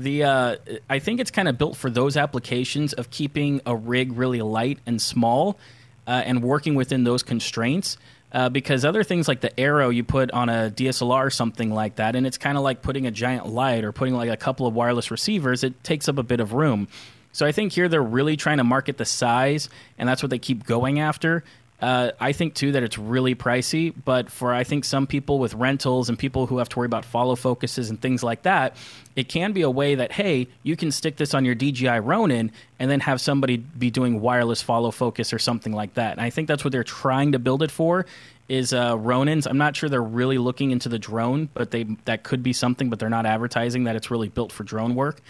the 0.00 0.24
uh, 0.24 0.56
I 0.88 0.98
think 0.98 1.20
it's 1.20 1.30
kind 1.30 1.48
of 1.48 1.58
built 1.58 1.76
for 1.76 1.90
those 1.90 2.16
applications 2.16 2.92
of 2.92 3.10
keeping 3.10 3.60
a 3.66 3.76
rig 3.76 4.12
really 4.12 4.42
light 4.42 4.78
and 4.86 5.00
small, 5.00 5.58
uh, 6.06 6.22
and 6.24 6.42
working 6.42 6.74
within 6.74 7.04
those 7.04 7.22
constraints. 7.22 7.96
Uh, 8.32 8.48
because 8.48 8.84
other 8.84 9.02
things 9.02 9.26
like 9.26 9.40
the 9.40 9.58
arrow 9.58 9.88
you 9.90 10.04
put 10.04 10.30
on 10.30 10.48
a 10.48 10.70
DSLR 10.70 11.26
or 11.26 11.30
something 11.30 11.72
like 11.72 11.96
that, 11.96 12.14
and 12.14 12.26
it's 12.26 12.38
kind 12.38 12.56
of 12.56 12.62
like 12.62 12.80
putting 12.80 13.06
a 13.06 13.10
giant 13.10 13.46
light 13.46 13.82
or 13.82 13.90
putting 13.90 14.14
like 14.14 14.30
a 14.30 14.36
couple 14.36 14.68
of 14.68 14.74
wireless 14.74 15.10
receivers. 15.10 15.64
It 15.64 15.82
takes 15.82 16.08
up 16.08 16.16
a 16.16 16.22
bit 16.22 16.38
of 16.38 16.52
room. 16.52 16.86
So 17.32 17.44
I 17.44 17.52
think 17.52 17.72
here 17.72 17.88
they're 17.88 18.02
really 18.02 18.36
trying 18.36 18.58
to 18.58 18.64
market 18.64 18.98
the 18.98 19.04
size, 19.04 19.68
and 19.98 20.08
that's 20.08 20.22
what 20.22 20.30
they 20.30 20.38
keep 20.38 20.64
going 20.64 21.00
after. 21.00 21.42
Uh, 21.80 22.10
I 22.20 22.32
think 22.32 22.54
too 22.54 22.72
that 22.72 22.82
it's 22.82 22.98
really 22.98 23.34
pricey, 23.34 23.94
but 24.04 24.30
for 24.30 24.52
I 24.52 24.64
think 24.64 24.84
some 24.84 25.06
people 25.06 25.38
with 25.38 25.54
rentals 25.54 26.08
and 26.08 26.18
people 26.18 26.46
who 26.46 26.58
have 26.58 26.68
to 26.70 26.78
worry 26.78 26.86
about 26.86 27.04
follow 27.04 27.36
focuses 27.36 27.88
and 27.88 28.00
things 28.00 28.22
like 28.22 28.42
that, 28.42 28.76
it 29.16 29.28
can 29.28 29.52
be 29.52 29.62
a 29.62 29.70
way 29.70 29.94
that 29.94 30.12
hey, 30.12 30.48
you 30.62 30.76
can 30.76 30.92
stick 30.92 31.16
this 31.16 31.32
on 31.32 31.44
your 31.44 31.54
DJI 31.54 32.00
Ronin 32.00 32.52
and 32.78 32.90
then 32.90 33.00
have 33.00 33.20
somebody 33.20 33.56
be 33.56 33.90
doing 33.90 34.20
wireless 34.20 34.60
follow 34.60 34.90
focus 34.90 35.32
or 35.32 35.38
something 35.38 35.72
like 35.72 35.94
that. 35.94 36.12
And 36.12 36.20
I 36.20 36.30
think 36.30 36.48
that's 36.48 36.64
what 36.64 36.72
they're 36.72 36.84
trying 36.84 37.32
to 37.32 37.38
build 37.38 37.62
it 37.62 37.70
for. 37.70 38.06
Is 38.48 38.72
uh, 38.72 38.96
Ronins? 38.96 39.46
I'm 39.48 39.58
not 39.58 39.76
sure 39.76 39.88
they're 39.88 40.02
really 40.02 40.36
looking 40.36 40.72
into 40.72 40.88
the 40.88 40.98
drone, 40.98 41.48
but 41.54 41.70
they 41.70 41.84
that 42.04 42.24
could 42.24 42.42
be 42.42 42.52
something. 42.52 42.90
But 42.90 42.98
they're 42.98 43.08
not 43.08 43.24
advertising 43.24 43.84
that 43.84 43.96
it's 43.96 44.10
really 44.10 44.28
built 44.28 44.52
for 44.52 44.64
drone 44.64 44.96
work. 44.96 45.22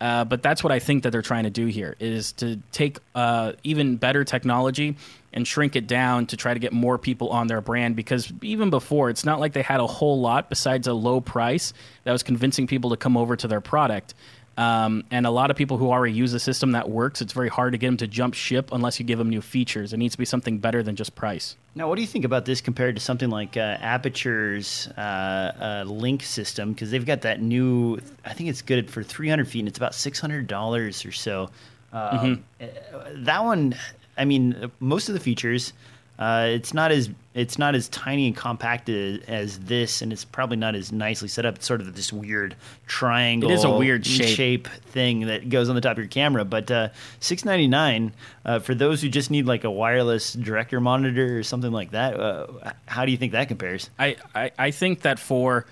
Uh, 0.00 0.24
but 0.24 0.42
that's 0.42 0.62
what 0.62 0.72
I 0.72 0.78
think 0.78 1.02
that 1.02 1.10
they're 1.10 1.22
trying 1.22 1.44
to 1.44 1.50
do 1.50 1.66
here 1.66 1.96
is 1.98 2.32
to 2.34 2.60
take 2.70 2.98
uh, 3.14 3.52
even 3.64 3.96
better 3.96 4.24
technology 4.24 4.96
and 5.32 5.46
shrink 5.46 5.76
it 5.76 5.86
down 5.86 6.26
to 6.26 6.36
try 6.36 6.54
to 6.54 6.60
get 6.60 6.72
more 6.72 6.98
people 6.98 7.30
on 7.30 7.48
their 7.48 7.60
brand. 7.60 7.96
Because 7.96 8.32
even 8.42 8.70
before 8.70 9.10
it's 9.10 9.24
not 9.24 9.40
like 9.40 9.52
they 9.52 9.62
had 9.62 9.80
a 9.80 9.86
whole 9.86 10.20
lot 10.20 10.48
besides 10.48 10.86
a 10.86 10.92
low 10.92 11.20
price 11.20 11.72
that 12.04 12.12
was 12.12 12.22
convincing 12.22 12.66
people 12.66 12.90
to 12.90 12.96
come 12.96 13.16
over 13.16 13.34
to 13.36 13.48
their 13.48 13.60
product 13.60 14.14
um, 14.58 15.04
and 15.10 15.24
a 15.24 15.30
lot 15.30 15.50
of 15.50 15.56
people 15.56 15.78
who 15.78 15.90
already 15.90 16.12
use 16.12 16.34
a 16.34 16.40
system 16.40 16.72
that 16.72 16.90
works 16.90 17.22
it's 17.22 17.32
very 17.32 17.48
hard 17.48 17.72
to 17.72 17.78
get 17.78 17.86
them 17.86 17.96
to 17.98 18.06
jump 18.08 18.34
ship 18.34 18.70
unless 18.72 18.98
you 18.98 19.06
give 19.06 19.18
them 19.18 19.30
new 19.30 19.40
features. 19.40 19.92
It 19.92 19.98
needs 19.98 20.14
to 20.14 20.18
be 20.18 20.24
something 20.24 20.58
better 20.58 20.82
than 20.82 20.96
just 20.96 21.14
price. 21.14 21.56
Now 21.76 21.88
what 21.88 21.94
do 21.94 22.02
you 22.02 22.08
think 22.08 22.24
about 22.24 22.44
this 22.44 22.60
compared 22.60 22.96
to 22.96 23.00
something 23.00 23.30
like 23.30 23.56
uh, 23.56 23.78
aperture's 23.80 24.88
uh, 24.96 25.00
uh, 25.00 25.84
link 25.86 26.24
system? 26.24 26.72
Because 26.72 26.90
they've 26.90 27.06
got 27.06 27.22
that 27.22 27.40
new 27.40 28.00
i 28.24 28.34
think 28.34 28.50
it's 28.50 28.62
good 28.62 28.90
for 28.90 29.02
300 29.02 29.48
feet 29.48 29.60
and 29.60 29.68
it's 29.68 29.78
about 29.78 29.92
$600 29.92 31.08
or 31.08 31.12
so. 31.12 31.48
Um, 31.92 32.42
mm-hmm. 32.60 32.64
Uh, 32.64 33.08
that 33.24 33.44
one 33.44 33.74
I 34.18 34.24
mean, 34.24 34.70
most 34.80 35.08
of 35.08 35.14
the 35.14 35.20
features, 35.20 35.72
uh, 36.18 36.46
it's 36.48 36.74
not 36.74 36.90
as 36.90 37.10
it's 37.34 37.56
not 37.56 37.76
as 37.76 37.88
tiny 37.90 38.26
and 38.26 38.34
compact 38.34 38.88
as, 38.88 39.20
as, 39.28 39.60
this, 39.60 40.02
and 40.02 40.12
it's 40.12 40.24
probably 40.24 40.56
not 40.56 40.74
as 40.74 40.90
nicely 40.90 41.28
set 41.28 41.46
up. 41.46 41.54
It's 41.54 41.66
sort 41.66 41.80
of 41.80 41.94
this 41.94 42.12
weird 42.12 42.56
triangle. 42.88 43.48
It 43.48 43.54
is 43.54 43.62
a 43.62 43.70
weird 43.70 44.04
shape, 44.04 44.34
shape 44.34 44.66
thing 44.66 45.26
that 45.26 45.48
goes 45.48 45.68
on 45.68 45.76
the 45.76 45.80
top 45.80 45.92
of 45.92 45.98
your 45.98 46.08
camera. 46.08 46.44
But 46.44 46.68
uh, 46.70 46.88
six 47.20 47.44
ninety 47.44 47.68
nine 47.68 48.12
uh, 48.44 48.58
for 48.58 48.74
those 48.74 49.00
who 49.00 49.08
just 49.08 49.30
need 49.30 49.46
like 49.46 49.62
a 49.62 49.70
wireless 49.70 50.32
director 50.32 50.80
monitor 50.80 51.38
or 51.38 51.42
something 51.44 51.70
like 51.70 51.92
that. 51.92 52.18
Uh, 52.18 52.72
how 52.86 53.04
do 53.04 53.12
you 53.12 53.16
think 53.16 53.32
that 53.32 53.46
compares? 53.46 53.88
I, 53.98 54.16
I, 54.34 54.50
I 54.58 54.70
think 54.72 55.02
that 55.02 55.20
for 55.20 55.66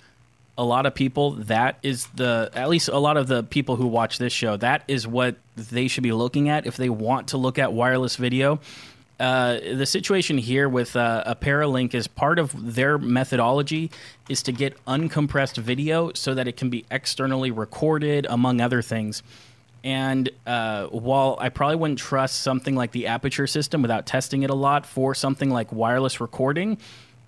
a 0.57 0.65
lot 0.65 0.87
of 0.87 0.95
people 0.95 1.33
that 1.33 1.79
is 1.83 2.07
the 2.15 2.51
at 2.55 2.69
least 2.69 2.89
a 2.89 2.99
lot 2.99 3.17
of 3.17 3.27
the 3.27 3.43
people 3.43 3.77
who 3.77 3.87
watch 3.87 4.19
this 4.19 4.33
show 4.33 4.57
that 4.57 4.83
is 4.89 5.07
what 5.07 5.37
they 5.57 5.87
should 5.87 6.03
be 6.03 6.13
looking 6.13 6.49
at 6.49 6.67
if 6.67 6.77
they 6.79 6.89
want 6.89 7.29
to 7.29 7.37
look 7.37 7.59
at 7.59 7.73
wireless 7.73 8.17
video 8.17 8.59
uh, 9.19 9.59
the 9.75 9.87
situation 9.87 10.37
here 10.39 10.69
with 10.69 10.95
uh, 10.95 11.23
a 11.25 11.35
Paralinx 11.35 11.95
is 11.95 12.07
part 12.07 12.39
of 12.39 12.75
their 12.75 12.99
methodology 12.99 13.91
is 14.29 14.43
to 14.43 14.53
get 14.53 14.77
uncompressed 14.85 15.57
video 15.57 16.13
so 16.13 16.35
that 16.35 16.47
it 16.47 16.57
can 16.57 16.69
be 16.69 16.85
externally 16.91 17.51
recorded, 17.51 18.27
among 18.29 18.61
other 18.61 18.83
things. 18.83 19.23
And 19.83 20.29
uh, 20.47 20.87
while 20.87 21.39
I 21.41 21.49
probably 21.49 21.77
wouldn't 21.77 22.01
trust 22.01 22.41
something 22.41 22.75
like 22.75 22.91
the 22.93 23.07
aperture 23.07 23.47
system 23.47 23.83
without 23.83 24.05
testing 24.05 24.43
it 24.43 24.51
a 24.51 24.55
lot 24.55 24.85
for 24.85 25.15
something 25.15 25.49
like 25.49 25.73
wireless 25.73 26.21
recording, 26.21 26.79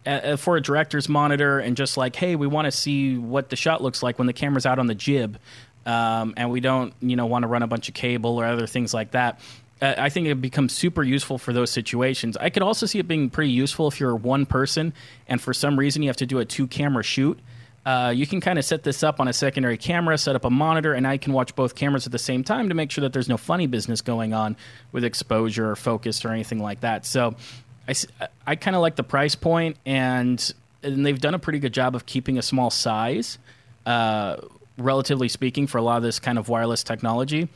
uh, 0.06 0.36
for 0.36 0.56
a 0.56 0.60
director's 0.60 1.08
monitor 1.08 1.58
and 1.58 1.76
just 1.76 1.96
like, 1.96 2.16
hey, 2.16 2.34
we 2.34 2.46
want 2.46 2.64
to 2.66 2.72
see 2.72 3.16
what 3.16 3.50
the 3.50 3.56
shot 3.56 3.82
looks 3.82 4.02
like 4.02 4.18
when 4.18 4.26
the 4.26 4.32
camera's 4.32 4.66
out 4.66 4.78
on 4.78 4.86
the 4.86 4.94
jib, 4.94 5.38
um, 5.86 6.34
and 6.36 6.50
we 6.50 6.60
don't, 6.60 6.92
you 7.00 7.16
know, 7.16 7.26
want 7.26 7.42
to 7.42 7.46
run 7.46 7.62
a 7.62 7.66
bunch 7.66 7.88
of 7.88 7.94
cable 7.94 8.40
or 8.40 8.44
other 8.44 8.66
things 8.66 8.92
like 8.92 9.12
that. 9.12 9.40
Uh, 9.80 9.94
I 9.96 10.08
think 10.08 10.26
it 10.26 10.40
becomes 10.40 10.72
super 10.72 11.02
useful 11.02 11.38
for 11.38 11.52
those 11.52 11.70
situations. 11.70 12.36
I 12.36 12.50
could 12.50 12.62
also 12.62 12.86
see 12.86 12.98
it 12.98 13.06
being 13.06 13.30
pretty 13.30 13.52
useful 13.52 13.88
if 13.88 14.00
you're 14.00 14.16
one 14.16 14.44
person 14.44 14.92
and 15.28 15.40
for 15.40 15.54
some 15.54 15.78
reason 15.78 16.02
you 16.02 16.08
have 16.08 16.16
to 16.16 16.26
do 16.26 16.38
a 16.38 16.44
two 16.44 16.66
camera 16.66 17.02
shoot. 17.02 17.38
Uh, 17.86 18.10
you 18.10 18.26
can 18.26 18.40
kind 18.40 18.58
of 18.58 18.64
set 18.64 18.82
this 18.82 19.02
up 19.02 19.18
on 19.18 19.28
a 19.28 19.32
secondary 19.32 19.78
camera, 19.78 20.18
set 20.18 20.36
up 20.36 20.44
a 20.44 20.50
monitor, 20.50 20.92
and 20.92 21.06
I 21.06 21.16
can 21.16 21.32
watch 21.32 21.54
both 21.54 21.74
cameras 21.74 22.04
at 22.04 22.12
the 22.12 22.18
same 22.18 22.44
time 22.44 22.68
to 22.68 22.74
make 22.74 22.90
sure 22.90 23.02
that 23.02 23.14
there's 23.14 23.30
no 23.30 23.38
funny 23.38 23.66
business 23.66 24.02
going 24.02 24.34
on 24.34 24.56
with 24.92 25.04
exposure 25.04 25.70
or 25.70 25.76
focus 25.76 26.22
or 26.24 26.28
anything 26.30 26.58
like 26.58 26.80
that. 26.80 27.06
So 27.06 27.34
I, 27.88 27.94
I 28.46 28.56
kind 28.56 28.76
of 28.76 28.82
like 28.82 28.96
the 28.96 29.04
price 29.04 29.34
point, 29.34 29.78
and 29.86 30.52
and 30.82 31.06
they've 31.06 31.18
done 31.18 31.34
a 31.34 31.38
pretty 31.38 31.60
good 31.60 31.72
job 31.72 31.94
of 31.96 32.04
keeping 32.04 32.36
a 32.36 32.42
small 32.42 32.68
size, 32.68 33.38
uh, 33.86 34.36
relatively 34.76 35.28
speaking, 35.28 35.66
for 35.66 35.78
a 35.78 35.82
lot 35.82 35.96
of 35.96 36.02
this 36.02 36.18
kind 36.18 36.38
of 36.38 36.48
wireless 36.50 36.82
technology. 36.82 37.48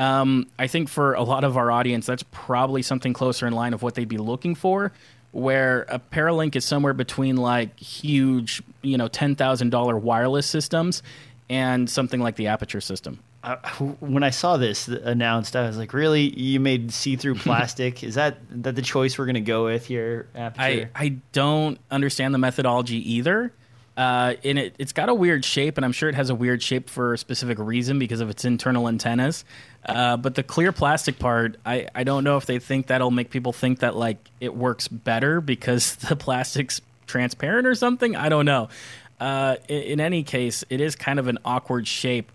Um, 0.00 0.46
I 0.58 0.66
think 0.66 0.88
for 0.88 1.14
a 1.14 1.22
lot 1.22 1.44
of 1.44 1.56
our 1.56 1.70
audience, 1.70 2.06
that's 2.06 2.24
probably 2.30 2.82
something 2.82 3.12
closer 3.12 3.46
in 3.46 3.52
line 3.52 3.74
of 3.74 3.82
what 3.82 3.94
they'd 3.94 4.08
be 4.08 4.18
looking 4.18 4.54
for. 4.54 4.92
Where 5.32 5.82
a 5.88 6.00
Paralinx 6.00 6.56
is 6.56 6.64
somewhere 6.64 6.92
between 6.92 7.36
like 7.36 7.78
huge, 7.78 8.62
you 8.82 8.98
know, 8.98 9.06
ten 9.06 9.36
thousand 9.36 9.70
dollar 9.70 9.96
wireless 9.96 10.46
systems 10.46 11.04
and 11.48 11.88
something 11.88 12.20
like 12.20 12.34
the 12.34 12.48
Aperture 12.48 12.80
system 12.80 13.20
when 14.00 14.22
I 14.22 14.30
saw 14.30 14.58
this 14.58 14.86
announced, 14.88 15.56
I 15.56 15.66
was 15.66 15.78
like, 15.78 15.94
"Really? 15.94 16.28
You 16.38 16.60
made 16.60 16.92
see-through 16.92 17.34
plastic? 17.36 18.04
Is 18.04 18.16
that 18.16 18.38
that 18.62 18.74
the 18.74 18.82
choice 18.82 19.18
we're 19.18 19.24
going 19.24 19.34
to 19.34 19.40
go 19.40 19.64
with 19.64 19.86
here?" 19.86 20.28
I 20.58 20.88
I 20.94 21.08
don't 21.32 21.78
understand 21.90 22.34
the 22.34 22.38
methodology 22.38 23.14
either. 23.14 23.52
Uh, 24.00 24.34
and 24.44 24.58
it, 24.58 24.74
it's 24.78 24.94
got 24.94 25.10
a 25.10 25.14
weird 25.14 25.44
shape, 25.44 25.76
and 25.76 25.84
I'm 25.84 25.92
sure 25.92 26.08
it 26.08 26.14
has 26.14 26.30
a 26.30 26.34
weird 26.34 26.62
shape 26.62 26.88
for 26.88 27.12
a 27.12 27.18
specific 27.18 27.58
reason 27.58 27.98
because 27.98 28.22
of 28.22 28.30
its 28.30 28.46
internal 28.46 28.88
antennas. 28.88 29.44
Uh, 29.84 30.16
but 30.16 30.34
the 30.36 30.42
clear 30.42 30.72
plastic 30.72 31.18
part, 31.18 31.58
I, 31.66 31.86
I 31.94 32.04
don't 32.04 32.24
know 32.24 32.38
if 32.38 32.46
they 32.46 32.60
think 32.60 32.86
that'll 32.86 33.10
make 33.10 33.28
people 33.28 33.52
think 33.52 33.80
that 33.80 33.94
like 33.94 34.16
it 34.40 34.56
works 34.56 34.88
better 34.88 35.42
because 35.42 35.96
the 36.08 36.16
plastic's 36.16 36.80
transparent 37.06 37.66
or 37.66 37.74
something. 37.74 38.16
I 38.16 38.30
don't 38.30 38.46
know. 38.46 38.70
Uh, 39.20 39.56
in, 39.68 39.82
in, 39.82 40.00
any 40.00 40.22
case, 40.22 40.64
it 40.70 40.80
is 40.80 40.96
kind 40.96 41.18
of 41.18 41.28
an 41.28 41.36
awkward 41.44 41.86
shape. 41.86 42.32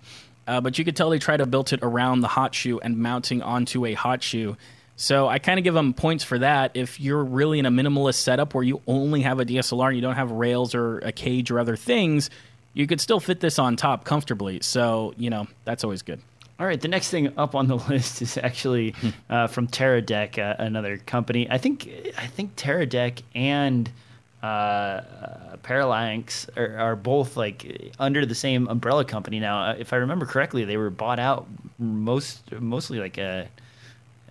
Uh, 0.47 0.61
but 0.61 0.77
you 0.77 0.85
could 0.85 0.95
tell 0.95 1.09
they 1.09 1.17
try 1.17 1.35
to 1.35 1.47
build 1.47 1.73
it 1.73 1.79
around 1.81 2.19
the 2.19 2.27
hot 2.27 2.53
shoe 2.53 2.79
and 2.79 2.99
mounting 2.99 3.41
onto 3.41 3.85
a 3.85 3.95
hot 3.95 4.21
shoe. 4.21 4.55
So 4.97 5.27
I 5.27 5.39
kind 5.39 5.59
of 5.59 5.63
give 5.63 5.73
them 5.73 5.93
points 5.93 6.23
for 6.23 6.39
that. 6.39 6.71
If 6.73 6.99
you're 6.99 7.23
really 7.23 7.59
in 7.59 7.65
a 7.65 7.71
minimalist 7.71 8.15
setup 8.15 8.53
where 8.53 8.63
you 8.63 8.81
only 8.87 9.21
have 9.21 9.39
a 9.39 9.45
DSLR 9.45 9.87
and 9.87 9.95
you 9.95 10.01
don't 10.01 10.15
have 10.15 10.31
rails 10.31 10.73
or 10.73 10.99
a 10.99 11.11
cage 11.11 11.51
or 11.51 11.59
other 11.59 11.75
things, 11.75 12.29
you 12.73 12.87
could 12.87 13.01
still 13.01 13.19
fit 13.19 13.39
this 13.39 13.59
on 13.59 13.75
top 13.75 14.05
comfortably. 14.05 14.59
So, 14.61 15.13
you 15.17 15.29
know, 15.29 15.47
that's 15.65 15.83
always 15.83 16.01
good. 16.01 16.21
All 16.57 16.65
right, 16.65 16.79
the 16.79 16.87
next 16.87 17.09
thing 17.09 17.37
up 17.37 17.53
on 17.55 17.67
the 17.67 17.75
list 17.89 18.21
is 18.21 18.37
actually 18.37 18.91
hmm. 18.91 19.09
uh, 19.29 19.47
from 19.47 19.67
Teradek, 19.67 20.39
uh, 20.39 20.55
another 20.59 20.97
company. 20.97 21.49
I 21.49 21.57
think 21.57 21.89
I 22.17 22.27
think 22.27 22.55
Teradek 22.55 23.23
and 23.33 23.91
uh, 24.41 24.45
uh, 24.45 25.55
Paralinx 25.57 26.47
are, 26.55 26.77
are, 26.77 26.95
both 26.95 27.35
like 27.35 27.93
under 27.99 28.25
the 28.25 28.35
same 28.35 28.67
umbrella 28.67 29.03
company 29.03 29.39
now. 29.39 29.71
Uh, 29.71 29.75
if 29.77 29.91
I 29.91 29.97
remember 29.97 30.25
correctly, 30.25 30.65
they 30.65 30.77
were 30.77 30.89
bought 30.89 31.19
out 31.19 31.47
most 31.79 32.51
mostly 32.51 32.99
like 32.99 33.17
a 33.17 33.49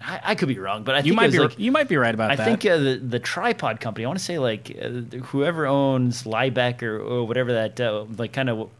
I, 0.06 0.20
I, 0.22 0.34
could 0.34 0.48
be 0.48 0.58
wrong, 0.58 0.84
but 0.84 0.94
I 0.96 0.98
you 1.00 1.14
might 1.14 1.32
be 1.32 1.38
like, 1.38 1.58
you 1.58 1.72
might 1.72 1.88
be 1.88 1.96
right 1.96 2.14
about 2.14 2.30
I 2.30 2.36
that. 2.36 2.42
I 2.42 2.44
think 2.44 2.66
uh, 2.66 2.76
the 2.76 2.96
the 2.96 3.18
tripod 3.18 3.80
company. 3.80 4.04
I 4.04 4.08
want 4.08 4.18
to 4.18 4.24
say 4.24 4.38
like 4.38 4.76
uh, 4.80 4.88
whoever 5.18 5.66
owns 5.66 6.24
Liebeck 6.24 6.82
or, 6.82 6.98
or 6.98 7.26
whatever 7.26 7.52
that 7.52 7.80
uh, 7.80 8.04
like 8.18 8.32
kind 8.32 8.50
of 8.50 8.70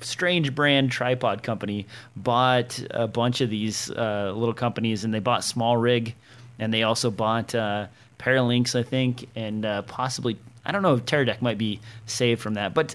strange 0.00 0.54
brand 0.54 0.90
tripod 0.90 1.42
company 1.42 1.86
bought 2.16 2.82
a 2.90 3.06
bunch 3.06 3.40
of 3.40 3.50
these 3.50 3.90
uh, 3.90 4.32
little 4.34 4.54
companies, 4.54 5.04
and 5.04 5.12
they 5.12 5.20
bought 5.20 5.44
Small 5.44 5.76
Rig, 5.76 6.14
and 6.58 6.72
they 6.72 6.82
also 6.82 7.10
bought 7.10 7.54
uh, 7.54 7.86
Paralinx, 8.18 8.78
I 8.78 8.82
think, 8.82 9.28
and 9.36 9.64
uh, 9.64 9.82
possibly 9.82 10.38
I 10.64 10.72
don't 10.72 10.82
know 10.82 10.94
if 10.94 11.04
Teradek 11.04 11.40
might 11.40 11.58
be 11.58 11.80
saved 12.06 12.40
from 12.40 12.54
that, 12.54 12.74
but 12.74 12.94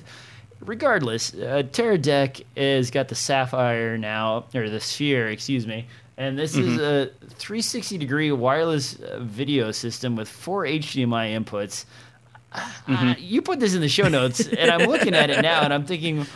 regardless, 0.60 1.34
uh, 1.34 1.64
Teradek 1.72 2.44
has 2.56 2.92
got 2.92 3.08
the 3.08 3.16
Sapphire 3.16 3.98
now, 3.98 4.46
or 4.54 4.70
the 4.70 4.80
Sphere, 4.80 5.30
excuse 5.30 5.68
me, 5.68 5.88
and 6.18 6.38
this 6.38 6.56
mm-hmm. 6.56 6.74
is 6.74 6.80
a 6.80 7.06
360 7.36 7.98
degree 7.98 8.32
wireless 8.32 9.00
uh, 9.00 9.20
video 9.22 9.72
system 9.72 10.16
with 10.16 10.30
four 10.30 10.64
HDMI 10.64 11.38
inputs. 11.38 11.86
Mm-hmm. 12.54 12.94
Uh, 12.94 13.16
you 13.18 13.42
put 13.42 13.60
this 13.60 13.74
in 13.74 13.82
the 13.82 13.90
show 13.90 14.08
notes, 14.08 14.48
and 14.48 14.70
I'm 14.70 14.88
looking 14.88 15.16
at 15.16 15.30
it 15.30 15.42
now, 15.42 15.62
and 15.62 15.74
I'm 15.74 15.86
thinking, 15.86 16.28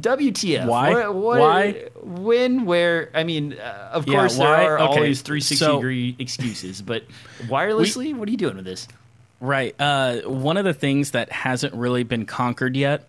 WTF? 0.00 0.66
Why? 0.66 0.92
What, 1.08 1.14
what, 1.14 1.40
why? 1.40 1.72
When? 2.02 2.64
Where? 2.64 3.10
I 3.14 3.24
mean, 3.24 3.54
uh, 3.54 3.90
of 3.92 4.08
yeah, 4.08 4.14
course 4.14 4.38
why? 4.38 4.56
there 4.56 4.78
are 4.78 4.80
okay. 4.80 4.94
always 4.94 5.22
360 5.22 5.56
so, 5.56 5.76
degree 5.76 6.16
excuses, 6.18 6.80
but 6.80 7.04
wirelessly, 7.42 8.06
we, 8.06 8.14
what 8.14 8.28
are 8.28 8.32
you 8.32 8.38
doing 8.38 8.56
with 8.56 8.64
this? 8.64 8.88
Right. 9.40 9.74
Uh, 9.78 10.20
one 10.22 10.56
of 10.56 10.64
the 10.64 10.74
things 10.74 11.12
that 11.12 11.30
hasn't 11.30 11.74
really 11.74 12.04
been 12.04 12.26
conquered 12.26 12.76
yet, 12.76 13.08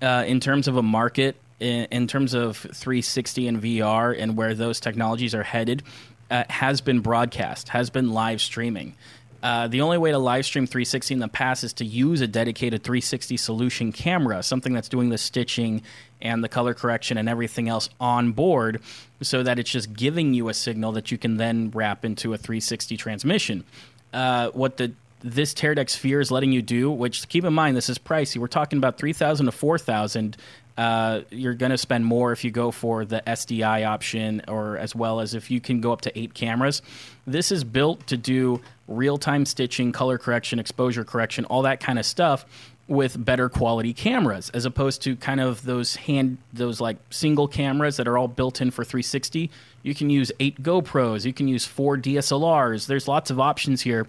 uh, 0.00 0.24
in 0.26 0.40
terms 0.40 0.68
of 0.68 0.76
a 0.76 0.82
market, 0.82 1.36
in, 1.62 1.86
in, 1.90 2.06
terms 2.06 2.34
of 2.34 2.56
360 2.56 3.48
and 3.48 3.62
VR, 3.62 4.16
and 4.18 4.36
where 4.36 4.54
those 4.54 4.80
technologies 4.80 5.34
are 5.34 5.42
headed, 5.42 5.82
uh, 6.30 6.44
has 6.50 6.80
been 6.80 7.00
broadcast, 7.00 7.68
has 7.68 7.90
been 7.90 8.12
live 8.12 8.40
streaming. 8.40 8.94
Uh, 9.42 9.66
the 9.66 9.80
only 9.80 9.98
way 9.98 10.12
to 10.12 10.18
live 10.18 10.44
stream 10.46 10.66
360 10.66 11.14
in 11.14 11.20
the 11.20 11.28
past 11.28 11.64
is 11.64 11.72
to 11.72 11.84
use 11.84 12.20
a 12.20 12.28
dedicated 12.28 12.84
360 12.84 13.36
solution 13.36 13.92
camera, 13.92 14.42
something 14.42 14.72
that's 14.72 14.88
doing 14.88 15.08
the 15.08 15.18
stitching 15.18 15.82
and 16.20 16.44
the 16.44 16.48
color 16.48 16.74
correction 16.74 17.18
and 17.18 17.28
everything 17.28 17.68
else 17.68 17.88
on 18.00 18.32
board, 18.32 18.80
so 19.20 19.42
that 19.42 19.58
it's 19.58 19.70
just 19.70 19.92
giving 19.92 20.32
you 20.32 20.48
a 20.48 20.54
signal 20.54 20.92
that 20.92 21.10
you 21.10 21.18
can 21.18 21.38
then 21.38 21.70
wrap 21.74 22.04
into 22.04 22.32
a 22.32 22.38
360 22.38 22.96
transmission. 22.96 23.64
Uh, 24.12 24.50
what 24.50 24.76
the 24.76 24.92
this 25.22 25.54
Teradek 25.54 25.88
Sphere 25.88 26.20
is 26.20 26.30
letting 26.30 26.52
you 26.52 26.62
do, 26.62 26.90
which 26.90 27.28
keep 27.28 27.44
in 27.44 27.52
mind 27.52 27.76
this 27.76 27.88
is 27.88 27.98
pricey. 27.98 28.38
We're 28.38 28.48
talking 28.48 28.78
about 28.78 28.98
three 28.98 29.12
thousand 29.12 29.46
to 29.46 29.52
four 29.52 29.78
thousand. 29.78 30.36
Uh, 30.76 31.20
you're 31.30 31.54
going 31.54 31.70
to 31.70 31.78
spend 31.78 32.04
more 32.04 32.32
if 32.32 32.44
you 32.44 32.50
go 32.50 32.70
for 32.70 33.04
the 33.04 33.22
SDI 33.26 33.86
option, 33.86 34.42
or 34.48 34.78
as 34.78 34.94
well 34.94 35.20
as 35.20 35.34
if 35.34 35.50
you 35.50 35.60
can 35.60 35.80
go 35.80 35.92
up 35.92 36.02
to 36.02 36.18
eight 36.18 36.34
cameras. 36.34 36.82
This 37.26 37.52
is 37.52 37.64
built 37.64 38.06
to 38.08 38.16
do 38.16 38.60
real 38.88 39.18
time 39.18 39.46
stitching, 39.46 39.92
color 39.92 40.18
correction, 40.18 40.58
exposure 40.58 41.04
correction, 41.04 41.44
all 41.46 41.62
that 41.62 41.80
kind 41.80 41.98
of 41.98 42.06
stuff 42.06 42.46
with 42.88 43.22
better 43.24 43.48
quality 43.48 43.92
cameras 43.92 44.50
as 44.50 44.64
opposed 44.64 45.02
to 45.02 45.14
kind 45.16 45.40
of 45.40 45.62
those 45.62 45.96
hand 45.96 46.36
those 46.52 46.80
like 46.80 46.96
single 47.10 47.46
cameras 47.46 47.96
that 47.96 48.08
are 48.08 48.18
all 48.18 48.26
built 48.26 48.60
in 48.60 48.70
for 48.70 48.84
360 48.84 49.50
you 49.82 49.94
can 49.94 50.10
use 50.10 50.32
8 50.40 50.62
GoPros 50.62 51.24
you 51.24 51.32
can 51.32 51.46
use 51.46 51.64
4 51.64 51.96
DSLRs 51.96 52.86
there's 52.86 53.06
lots 53.06 53.30
of 53.30 53.38
options 53.38 53.82
here 53.82 54.06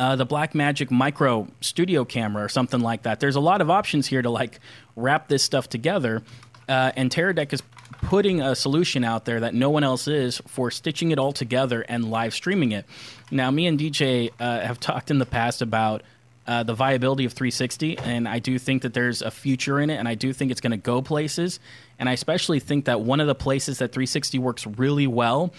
uh, 0.00 0.16
the 0.16 0.26
Blackmagic 0.26 0.90
Micro 0.90 1.46
Studio 1.60 2.06
camera 2.06 2.42
or 2.42 2.48
something 2.48 2.80
like 2.80 3.02
that. 3.02 3.20
There's 3.20 3.36
a 3.36 3.40
lot 3.40 3.60
of 3.60 3.68
options 3.68 4.06
here 4.06 4.22
to 4.22 4.30
like 4.30 4.58
wrap 4.96 5.28
this 5.28 5.42
stuff 5.42 5.68
together, 5.68 6.22
uh, 6.70 6.92
and 6.96 7.10
Teradek 7.10 7.52
is 7.52 7.62
putting 8.00 8.40
a 8.40 8.54
solution 8.54 9.04
out 9.04 9.26
there 9.26 9.40
that 9.40 9.52
no 9.52 9.68
one 9.68 9.84
else 9.84 10.08
is 10.08 10.40
for 10.46 10.70
stitching 10.70 11.10
it 11.10 11.18
all 11.18 11.32
together 11.32 11.82
and 11.82 12.10
live 12.10 12.32
streaming 12.32 12.72
it. 12.72 12.86
Now, 13.30 13.50
me 13.50 13.66
and 13.66 13.78
DJ 13.78 14.30
uh, 14.40 14.60
have 14.60 14.80
talked 14.80 15.10
in 15.10 15.18
the 15.18 15.26
past 15.26 15.60
about 15.60 16.02
uh, 16.46 16.62
the 16.62 16.72
viability 16.72 17.26
of 17.26 17.34
360, 17.34 17.98
and 17.98 18.26
I 18.26 18.38
do 18.38 18.58
think 18.58 18.80
that 18.82 18.94
there's 18.94 19.20
a 19.20 19.30
future 19.30 19.80
in 19.80 19.90
it, 19.90 19.96
and 19.96 20.08
I 20.08 20.14
do 20.14 20.32
think 20.32 20.50
it's 20.50 20.62
going 20.62 20.70
to 20.70 20.78
go 20.78 21.02
places. 21.02 21.60
And 21.98 22.08
I 22.08 22.12
especially 22.12 22.58
think 22.58 22.86
that 22.86 23.02
one 23.02 23.20
of 23.20 23.26
the 23.26 23.34
places 23.34 23.78
that 23.78 23.92
360 23.92 24.38
works 24.38 24.66
really 24.66 25.06
well 25.06 25.52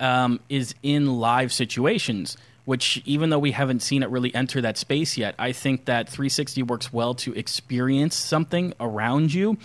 um, 0.00 0.40
is 0.48 0.74
in 0.82 1.20
live 1.20 1.52
situations. 1.52 2.36
Which, 2.64 3.02
even 3.04 3.28
though 3.28 3.38
we 3.38 3.50
haven't 3.50 3.80
seen 3.80 4.02
it 4.02 4.08
really 4.08 4.34
enter 4.34 4.62
that 4.62 4.78
space 4.78 5.18
yet, 5.18 5.34
I 5.38 5.52
think 5.52 5.84
that 5.84 6.08
360 6.08 6.62
works 6.62 6.92
well 6.92 7.14
to 7.16 7.34
experience 7.34 8.16
something 8.16 8.72
around 8.80 9.34
you. 9.34 9.58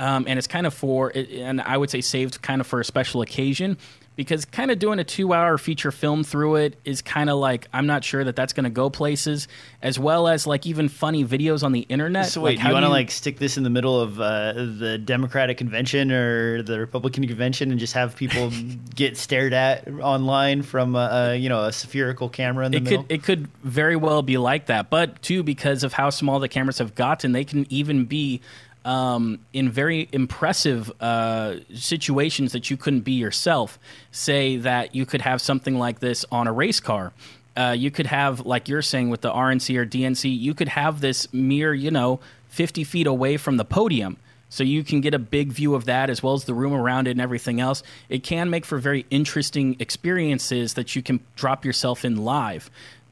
Um, 0.00 0.24
and 0.26 0.38
it's 0.38 0.48
kind 0.48 0.66
of 0.66 0.74
for, 0.74 1.12
and 1.14 1.60
I 1.60 1.76
would 1.76 1.90
say 1.90 2.00
saved 2.00 2.42
kind 2.42 2.60
of 2.60 2.66
for 2.66 2.80
a 2.80 2.84
special 2.84 3.22
occasion 3.22 3.76
because 4.20 4.44
kind 4.44 4.70
of 4.70 4.78
doing 4.78 4.98
a 4.98 5.04
two 5.04 5.32
hour 5.32 5.56
feature 5.56 5.90
film 5.90 6.22
through 6.22 6.56
it 6.56 6.76
is 6.84 7.00
kind 7.00 7.30
of 7.30 7.38
like 7.38 7.66
I'm 7.72 7.86
not 7.86 8.04
sure 8.04 8.22
that 8.22 8.36
that's 8.36 8.52
going 8.52 8.64
to 8.64 8.70
go 8.70 8.90
places, 8.90 9.48
as 9.80 9.98
well 9.98 10.28
as 10.28 10.46
like 10.46 10.66
even 10.66 10.90
funny 10.90 11.24
videos 11.24 11.64
on 11.64 11.72
the 11.72 11.86
internet. 11.88 12.26
So 12.26 12.42
wait, 12.42 12.58
like, 12.58 12.66
you 12.66 12.74
want 12.74 12.84
to 12.84 12.90
like 12.90 13.10
stick 13.10 13.38
this 13.38 13.56
in 13.56 13.62
the 13.62 13.70
middle 13.70 13.98
of 13.98 14.20
uh, 14.20 14.52
the 14.52 14.98
Democratic 15.02 15.56
convention 15.56 16.12
or 16.12 16.62
the 16.62 16.78
Republican 16.78 17.26
convention 17.28 17.70
and 17.70 17.80
just 17.80 17.94
have 17.94 18.14
people 18.14 18.52
get 18.94 19.16
stared 19.16 19.54
at 19.54 19.88
online 19.88 20.60
from 20.64 20.96
a, 20.96 21.34
you 21.34 21.48
know 21.48 21.64
a 21.64 21.72
spherical 21.72 22.28
camera 22.28 22.66
in 22.66 22.72
the 22.72 22.76
it 22.76 22.82
middle? 22.82 23.02
Could, 23.04 23.12
it 23.12 23.22
could 23.22 23.48
very 23.64 23.96
well 23.96 24.20
be 24.20 24.36
like 24.36 24.66
that, 24.66 24.90
but 24.90 25.22
too 25.22 25.42
because 25.42 25.82
of 25.82 25.94
how 25.94 26.10
small 26.10 26.40
the 26.40 26.48
cameras 26.48 26.76
have 26.76 26.94
gotten, 26.94 27.32
they 27.32 27.44
can 27.44 27.66
even 27.70 28.04
be 28.04 28.42
um, 28.84 29.40
in 29.52 29.70
very 29.70 30.08
impressive 30.12 30.90
uh, 31.00 31.56
situations 31.74 32.52
that 32.52 32.70
you 32.70 32.76
couldn't 32.76 33.00
be 33.00 33.12
yourself. 33.12 33.78
Say 34.10 34.56
that 34.58 34.94
you 34.94 35.06
could 35.06 35.22
have 35.22 35.40
something 35.40 35.78
like 35.78 36.00
this 36.00 36.24
on 36.30 36.46
a 36.46 36.52
race 36.52 36.80
car. 36.80 37.12
Uh, 37.56 37.74
you 37.76 37.90
could 37.90 38.06
have, 38.06 38.46
like 38.46 38.68
you're 38.68 38.82
saying 38.82 39.10
with 39.10 39.20
the 39.20 39.30
RNC 39.30 39.76
or 39.76 39.84
DNC, 39.84 40.38
you 40.38 40.54
could 40.54 40.68
have 40.68 41.00
this 41.00 41.32
mere, 41.32 41.74
you 41.74 41.90
know, 41.90 42.20
50 42.48 42.84
feet 42.84 43.06
away 43.06 43.36
from 43.36 43.56
the 43.56 43.64
podium. 43.64 44.16
So 44.48 44.64
you 44.64 44.82
can 44.82 45.00
get 45.00 45.14
a 45.14 45.18
big 45.18 45.52
view 45.52 45.74
of 45.76 45.84
that 45.84 46.10
as 46.10 46.22
well 46.22 46.34
as 46.34 46.44
the 46.44 46.54
room 46.54 46.72
around 46.72 47.06
it 47.06 47.12
and 47.12 47.20
everything 47.20 47.60
else. 47.60 47.84
It 48.08 48.24
can 48.24 48.50
make 48.50 48.64
for 48.64 48.78
very 48.78 49.06
interesting 49.08 49.76
experiences 49.78 50.74
that 50.74 50.96
you 50.96 51.02
can 51.02 51.20
drop 51.36 51.64
yourself 51.64 52.04
in 52.04 52.16
live. 52.16 52.68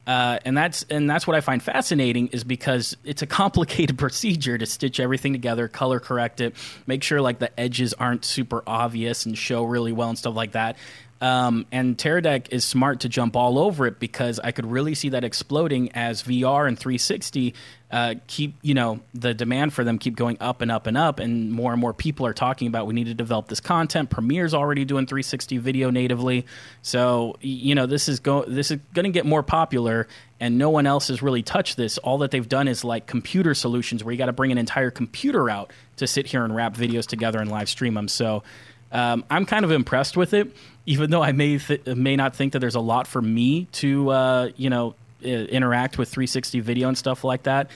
Uh, 0.09 0.39
and 0.43 0.57
that's 0.57 0.81
and 0.89 1.07
that's 1.07 1.27
what 1.27 1.35
I 1.37 1.41
find 1.41 1.61
fascinating 1.61 2.29
is 2.29 2.43
because 2.43 2.97
it's 3.03 3.21
a 3.21 3.27
complicated 3.27 3.95
procedure 3.99 4.57
to 4.57 4.65
stitch 4.65 4.99
everything 4.99 5.33
together, 5.33 5.67
color 5.67 5.99
correct 5.99 6.41
it, 6.41 6.55
make 6.87 7.03
sure 7.03 7.21
like 7.21 7.37
the 7.37 7.57
edges 7.59 7.93
aren't 7.93 8.25
super 8.25 8.63
obvious 8.65 9.27
and 9.27 9.37
show 9.37 9.63
really 9.63 9.91
well 9.91 10.09
and 10.09 10.17
stuff 10.17 10.33
like 10.33 10.53
that. 10.53 10.77
Um, 11.21 11.67
and 11.71 11.95
Teradek 11.95 12.47
is 12.49 12.65
smart 12.65 13.01
to 13.01 13.09
jump 13.09 13.35
all 13.35 13.59
over 13.59 13.85
it 13.85 13.99
because 13.99 14.39
I 14.39 14.51
could 14.51 14.65
really 14.65 14.95
see 14.95 15.09
that 15.09 15.23
exploding 15.23 15.91
as 15.91 16.23
VR 16.23 16.67
and 16.67 16.79
360 16.79 17.53
uh, 17.91 18.15
keep, 18.27 18.55
you 18.61 18.75
know, 18.75 18.99
the 19.15 19.33
demand 19.33 19.73
for 19.73 19.83
them 19.83 19.97
keep 19.97 20.15
going 20.15 20.37
up 20.39 20.61
and 20.61 20.71
up 20.71 20.85
and 20.85 20.95
up, 20.95 21.19
and 21.19 21.51
more 21.51 21.71
and 21.71 21.81
more 21.81 21.93
people 21.93 22.25
are 22.25 22.33
talking 22.33 22.67
about 22.67 22.85
we 22.85 22.93
need 22.93 23.07
to 23.07 23.15
develop 23.15 23.47
this 23.47 23.59
content. 23.59 24.11
Premiere's 24.11 24.53
already 24.53 24.85
doing 24.85 25.07
360 25.07 25.57
video 25.57 25.89
natively, 25.89 26.45
so 26.83 27.35
you 27.41 27.73
know 27.73 27.87
this 27.87 28.07
is 28.07 28.19
go 28.19 28.43
this 28.45 28.69
is 28.69 28.79
going 28.93 29.05
to 29.05 29.11
get 29.11 29.25
more 29.25 29.41
popular, 29.41 30.07
and 30.39 30.59
no 30.59 30.69
one 30.69 30.85
else 30.85 31.07
has 31.07 31.23
really 31.23 31.41
touched 31.41 31.77
this. 31.77 31.97
All 31.97 32.19
that 32.19 32.29
they've 32.29 32.47
done 32.47 32.67
is 32.67 32.83
like 32.83 33.07
computer 33.07 33.55
solutions 33.55 34.03
where 34.03 34.11
you 34.11 34.19
got 34.19 34.27
to 34.27 34.33
bring 34.33 34.51
an 34.51 34.59
entire 34.59 34.91
computer 34.91 35.49
out 35.49 35.73
to 35.97 36.05
sit 36.05 36.27
here 36.27 36.43
and 36.43 36.55
wrap 36.55 36.75
videos 36.75 37.07
together 37.07 37.39
and 37.39 37.49
live 37.49 37.69
stream 37.69 37.95
them. 37.95 38.07
So. 38.07 38.43
Um, 38.91 39.23
I'm 39.29 39.45
kind 39.45 39.65
of 39.65 39.69
impressed 39.69 40.17
with 40.17 40.33
it, 40.33 40.51
even 40.87 41.11
though 41.11 41.21
I 41.21 41.31
may 41.31 41.59
th- 41.59 41.85
may 41.85 42.15
not 42.15 42.35
think 42.35 42.53
that 42.53 42.59
there's 42.59 42.73
a 42.73 42.79
lot 42.79 43.05
for 43.05 43.21
me 43.21 43.65
to 43.73 44.09
uh, 44.09 44.49
you 44.57 44.71
know 44.71 44.95
interact 45.21 45.97
with 45.97 46.09
360 46.09 46.59
video 46.59 46.87
and 46.87 46.97
stuff 46.97 47.23
like 47.23 47.43
that. 47.43 47.69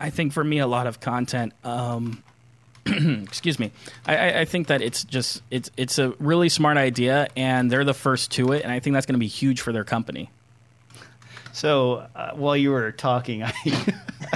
I 0.00 0.10
think 0.10 0.32
for 0.32 0.44
me, 0.44 0.58
a 0.58 0.66
lot 0.66 0.86
of 0.86 1.00
content. 1.00 1.52
Um, 1.62 2.22
excuse 2.86 3.58
me. 3.58 3.70
I, 4.06 4.40
I, 4.40 4.44
think 4.44 4.66
that 4.66 4.82
it's 4.82 5.04
just 5.04 5.42
it's 5.50 5.70
it's 5.76 5.98
a 5.98 6.10
really 6.18 6.48
smart 6.50 6.76
idea, 6.76 7.28
and 7.36 7.70
they're 7.70 7.84
the 7.84 7.94
first 7.94 8.32
to 8.32 8.52
it, 8.52 8.62
and 8.62 8.70
I 8.70 8.80
think 8.80 8.94
that's 8.94 9.06
going 9.06 9.14
to 9.14 9.20
be 9.20 9.26
huge 9.26 9.62
for 9.62 9.72
their 9.72 9.84
company. 9.84 10.30
So 11.52 12.06
uh, 12.14 12.32
while 12.32 12.56
you 12.56 12.72
were 12.72 12.92
talking, 12.92 13.42
I 13.44 13.52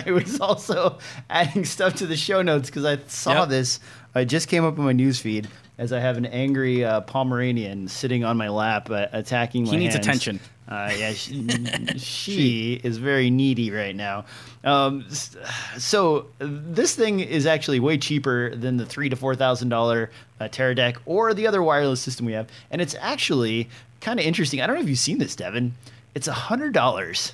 I 0.06 0.12
was 0.12 0.40
also 0.40 0.98
adding 1.28 1.64
stuff 1.64 1.96
to 1.96 2.06
the 2.06 2.16
show 2.16 2.42
notes 2.42 2.70
because 2.70 2.84
I 2.84 2.98
saw 3.08 3.40
yep. 3.40 3.48
this. 3.48 3.80
I 4.14 4.24
just 4.24 4.48
came 4.48 4.64
up 4.64 4.78
in 4.78 4.84
my 4.84 4.92
news 4.92 5.20
feed 5.20 5.48
as 5.76 5.92
I 5.92 6.00
have 6.00 6.16
an 6.16 6.26
angry 6.26 6.84
uh, 6.84 7.02
Pomeranian 7.02 7.88
sitting 7.88 8.24
on 8.24 8.36
my 8.36 8.48
lap 8.48 8.90
uh, 8.90 9.06
attacking 9.12 9.64
my 9.64 9.72
He 9.72 9.76
needs 9.76 9.94
hands. 9.94 10.06
attention. 10.06 10.40
Uh, 10.68 10.92
yeah, 10.98 11.12
she, 11.14 11.48
she, 11.96 12.80
is 12.84 12.98
very 12.98 13.30
needy 13.30 13.70
right 13.70 13.96
now. 13.96 14.26
Um, 14.64 15.06
so 15.10 16.26
this 16.38 16.94
thing 16.94 17.20
is 17.20 17.46
actually 17.46 17.80
way 17.80 17.96
cheaper 17.96 18.54
than 18.54 18.76
the 18.76 18.84
three 18.84 19.08
to 19.08 19.16
four 19.16 19.34
thousand 19.34 19.70
dollar 19.70 20.10
uh, 20.40 20.44
Teradek 20.44 20.98
or 21.06 21.32
the 21.32 21.46
other 21.46 21.62
wireless 21.62 22.02
system 22.02 22.26
we 22.26 22.32
have, 22.32 22.48
and 22.70 22.82
it's 22.82 22.94
actually 23.00 23.68
kind 24.02 24.20
of 24.20 24.26
interesting. 24.26 24.60
I 24.60 24.66
don't 24.66 24.76
know 24.76 24.82
if 24.82 24.88
you've 24.88 24.98
seen 24.98 25.18
this, 25.18 25.34
Devin. 25.34 25.74
It's 26.14 26.28
a 26.28 26.34
hundred 26.34 26.74
dollars, 26.74 27.32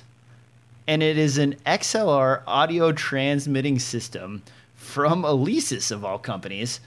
and 0.87 1.03
it 1.03 1.17
is 1.17 1.37
an 1.37 1.55
XLR 1.65 2.41
audio 2.47 2.93
transmitting 2.93 3.79
system 3.79 4.43
from 4.75 5.23
Alesis 5.23 5.91
of 5.91 6.05
all 6.05 6.19
companies. 6.19 6.79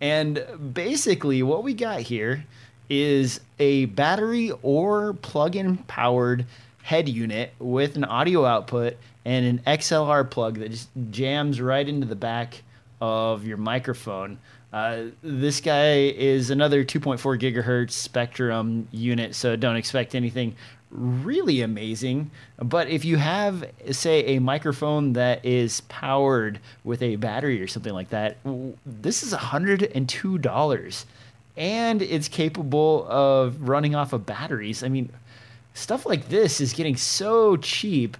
And 0.00 0.42
basically, 0.72 1.42
what 1.42 1.62
we 1.62 1.74
got 1.74 2.00
here 2.00 2.46
is 2.90 3.40
a 3.60 3.86
battery 3.86 4.52
or 4.62 5.14
plug-in 5.14 5.78
powered 5.78 6.44
head 6.82 7.08
unit 7.08 7.52
with 7.60 7.96
an 7.96 8.04
audio 8.04 8.44
output 8.44 8.96
and 9.24 9.46
an 9.46 9.58
XLR 9.66 10.28
plug 10.28 10.58
that 10.58 10.70
just 10.72 10.88
jams 11.10 11.60
right 11.60 11.88
into 11.88 12.06
the 12.06 12.16
back 12.16 12.62
of 13.00 13.46
your 13.46 13.56
microphone. 13.56 14.38
Uh, 14.72 15.04
this 15.22 15.60
guy 15.60 15.94
is 15.94 16.50
another 16.50 16.84
2.4 16.84 17.38
gigahertz 17.38 17.92
spectrum 17.92 18.88
unit, 18.90 19.34
so 19.34 19.56
don't 19.56 19.76
expect 19.76 20.14
anything 20.14 20.54
really 20.90 21.60
amazing. 21.60 22.30
But 22.58 22.88
if 22.88 23.04
you 23.04 23.16
have, 23.16 23.64
say, 23.92 24.36
a 24.36 24.40
microphone 24.40 25.12
that 25.14 25.44
is 25.44 25.82
powered 25.82 26.58
with 26.84 27.02
a 27.02 27.16
battery 27.16 27.62
or 27.62 27.68
something 27.68 27.92
like 27.92 28.10
that, 28.10 28.36
this 28.84 29.22
is 29.22 29.32
$102 29.32 31.04
and 31.60 32.00
it's 32.00 32.26
capable 32.26 33.06
of 33.06 33.68
running 33.68 33.94
off 33.94 34.14
of 34.14 34.24
batteries. 34.24 34.82
I 34.82 34.88
mean, 34.88 35.12
stuff 35.74 36.06
like 36.06 36.30
this 36.30 36.58
is 36.58 36.72
getting 36.72 36.96
so 36.96 37.58
cheap. 37.58 38.16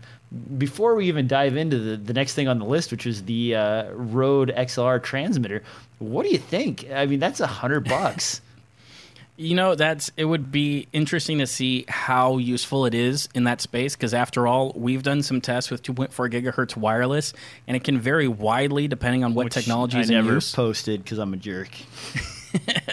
Before 0.59 0.95
we 0.95 1.09
even 1.09 1.27
dive 1.27 1.57
into 1.57 1.79
the, 1.79 1.97
the 1.97 2.13
next 2.13 2.35
thing 2.35 2.49
on 2.49 2.59
the 2.59 2.67
list, 2.67 2.93
which 2.93 3.07
is 3.07 3.25
the 3.25 3.57
uh, 3.57 3.91
Rode 3.93 4.53
XLR 4.55 5.03
transmitter, 5.03 5.63
what 5.99 6.25
do 6.25 6.31
you 6.31 6.39
think? 6.39 6.87
I 6.93 7.07
mean, 7.07 7.19
that's 7.19 7.41
a 7.41 7.47
hundred 7.47 7.89
bucks. 7.89 8.43
you 9.39 9.55
know, 9.55 9.75
that's 9.75 10.13
it 10.19 10.27
would 10.27 10.53
be 10.53 10.87
interesting 10.93 11.39
to 11.39 11.47
see 11.47 11.87
how 11.89 12.37
useful 12.37 12.85
it 12.85 12.95
is 12.95 13.27
in 13.35 13.45
that 13.45 13.63
space 13.63 13.97
because 13.97 14.13
after 14.13 14.47
all, 14.47 14.73
we've 14.77 15.03
done 15.03 15.23
some 15.23 15.41
tests 15.41 15.71
with 15.71 15.83
2.4 15.83 16.31
gigahertz 16.31 16.77
wireless, 16.77 17.33
and 17.67 17.75
it 17.75 17.85
can 17.85 17.99
vary 17.99 18.29
widely 18.29 18.87
depending 18.87 19.25
on 19.25 19.33
what 19.33 19.45
which 19.45 19.55
technology 19.55 19.99
is 19.99 20.11
I 20.11 20.15
never 20.15 20.35
use. 20.35 20.55
posted 20.55 21.03
because 21.03 21.19
I'm 21.19 21.33
a 21.33 21.39
jerk. 21.39 21.71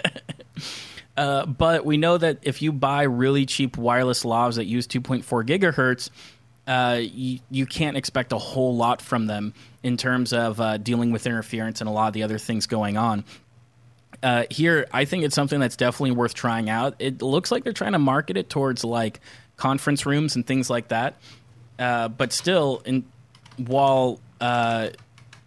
uh, 1.17 1.45
but 1.45 1.83
we 1.83 1.97
know 1.97 2.17
that 2.17 2.37
if 2.43 2.61
you 2.61 2.71
buy 2.71 3.03
really 3.03 3.45
cheap 3.45 3.75
wireless 3.75 4.23
lavs 4.23 4.55
that 4.55 4.65
use 4.65 4.87
2.4 4.87 5.23
gigahertz, 5.45 6.09
uh, 6.67 6.99
you, 7.01 7.39
you, 7.49 7.65
can't 7.65 7.97
expect 7.97 8.33
a 8.33 8.37
whole 8.37 8.75
lot 8.75 9.01
from 9.01 9.25
them 9.25 9.53
in 9.83 9.97
terms 9.97 10.33
of 10.33 10.59
uh, 10.61 10.77
dealing 10.77 11.11
with 11.11 11.25
interference 11.25 11.81
and 11.81 11.89
a 11.89 11.91
lot 11.91 12.07
of 12.07 12.13
the 12.13 12.23
other 12.23 12.37
things 12.37 12.67
going 12.67 12.97
on. 12.97 13.23
Uh, 14.21 14.43
here, 14.49 14.85
I 14.91 15.05
think 15.05 15.23
it's 15.23 15.35
something 15.35 15.59
that's 15.59 15.75
definitely 15.75 16.11
worth 16.11 16.33
trying 16.33 16.69
out. 16.69 16.95
It 16.99 17.21
looks 17.21 17.51
like 17.51 17.63
they're 17.63 17.73
trying 17.73 17.93
to 17.93 17.99
market 17.99 18.35
it 18.35 18.49
towards 18.49 18.83
like 18.83 19.21
conference 19.55 20.05
rooms 20.05 20.35
and 20.35 20.45
things 20.45 20.69
like 20.69 20.89
that. 20.89 21.15
Uh, 21.79 22.09
but 22.09 22.33
still, 22.33 22.81
in, 22.85 23.05
while 23.57 24.19
uh, 24.41 24.89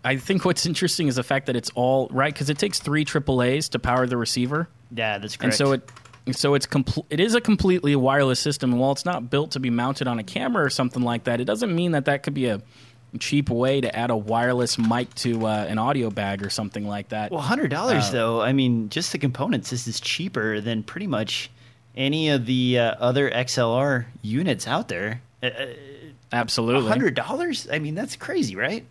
I 0.05 0.17
think 0.17 0.45
what's 0.45 0.65
interesting 0.67 1.09
is 1.09 1.17
the 1.17 1.23
fact 1.23 1.47
that 1.47 1.57
it's 1.57 1.71
all 1.75 2.09
right 2.11 2.33
because 2.33 2.49
it 2.49 2.59
takes 2.59 2.79
three 2.79 3.05
AAA's 3.05 3.69
to 3.71 3.79
power 3.79 4.07
the 4.07 4.17
receiver. 4.17 4.69
Yeah, 4.95 5.19
that's 5.19 5.37
correct. 5.37 5.45
And 5.45 5.55
so 5.55 5.73
it 5.73 5.91
so 6.33 6.55
it's 6.55 6.67
compl- 6.67 7.07
it 7.11 7.21
is 7.21 7.35
a 7.35 7.41
completely 7.41 7.97
wireless 7.97 8.41
system. 8.41 8.73
And 8.73 8.81
while 8.81 8.93
it's 8.93 9.05
not 9.05 9.31
built 9.31 9.53
to 9.53 9.61
be 9.61 9.71
mounted 9.71 10.09
on 10.09 10.19
a 10.19 10.25
camera 10.25 10.65
or 10.65 10.71
something 10.71 11.03
like 11.03 11.25
that, 11.25 11.41
it 11.41 11.45
doesn't 11.45 11.75
mean 11.75 11.93
that 11.93 12.07
that 12.07 12.23
could 12.23 12.35
be 12.35 12.47
a 12.47 12.63
cheap 13.19 13.51
way 13.51 13.81
to 13.81 13.95
add 13.95 14.11
a 14.11 14.17
wireless 14.17 14.79
mic 14.79 15.13
to 15.17 15.47
uh, 15.47 15.67
an 15.69 15.79
audio 15.79 16.11
bag 16.11 16.45
or 16.45 16.51
something 16.51 16.87
like 16.87 17.09
that. 17.09 17.31
Well, 17.31 17.41
hundred 17.41 17.71
dollars 17.71 18.09
uh, 18.09 18.13
though. 18.13 18.41
I 18.41 18.53
mean, 18.53 18.89
just 18.89 19.13
the 19.13 19.19
components. 19.19 19.71
This 19.71 19.87
is 19.87 20.01
cheaper 20.01 20.61
than 20.61 20.83
pretty 20.83 21.07
much 21.07 21.51
any 21.97 22.31
of 22.31 22.47
the 22.47 22.79
uh, 22.79 22.95
other 22.99 23.31
XLR 23.31 24.07
units 24.23 24.67
out 24.67 24.89
there. 24.89 25.23
Uh, 25.43 25.47
uh, 25.47 25.67
Absolutely, 26.33 26.89
hundred 26.89 27.15
dollars. 27.15 27.67
I 27.73 27.81
mean, 27.81 27.95
that's 27.95 28.15
crazy, 28.17 28.55
right? 28.55 28.87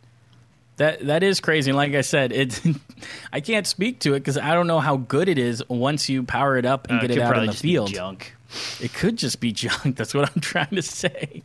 That 0.79 1.07
that 1.07 1.23
is 1.23 1.41
crazy. 1.41 1.71
And 1.71 1.77
like 1.77 1.93
I 1.93 2.01
said, 2.01 2.31
it 2.31 2.61
I 3.33 3.41
can't 3.41 3.67
speak 3.67 3.99
to 3.99 4.13
it 4.13 4.21
because 4.21 4.37
I 4.37 4.53
don't 4.53 4.65
know 4.65 4.79
how 4.79 4.95
good 4.95 5.27
it 5.27 5.37
is 5.37 5.61
once 5.67 6.07
you 6.07 6.23
power 6.23 6.57
it 6.57 6.65
up 6.65 6.89
and 6.89 6.99
uh, 6.99 7.01
get 7.01 7.11
it, 7.11 7.19
out 7.19 7.37
in 7.37 7.47
the 7.47 7.53
field. 7.53 7.89
junk. 7.93 8.33
It 8.79 8.93
could 8.93 9.17
just 9.17 9.41
be 9.41 9.51
junk. 9.53 9.97
That's 9.97 10.13
what 10.13 10.29
I'm 10.33 10.41
trying 10.41 10.69
to 10.69 10.81
say. 10.81 11.43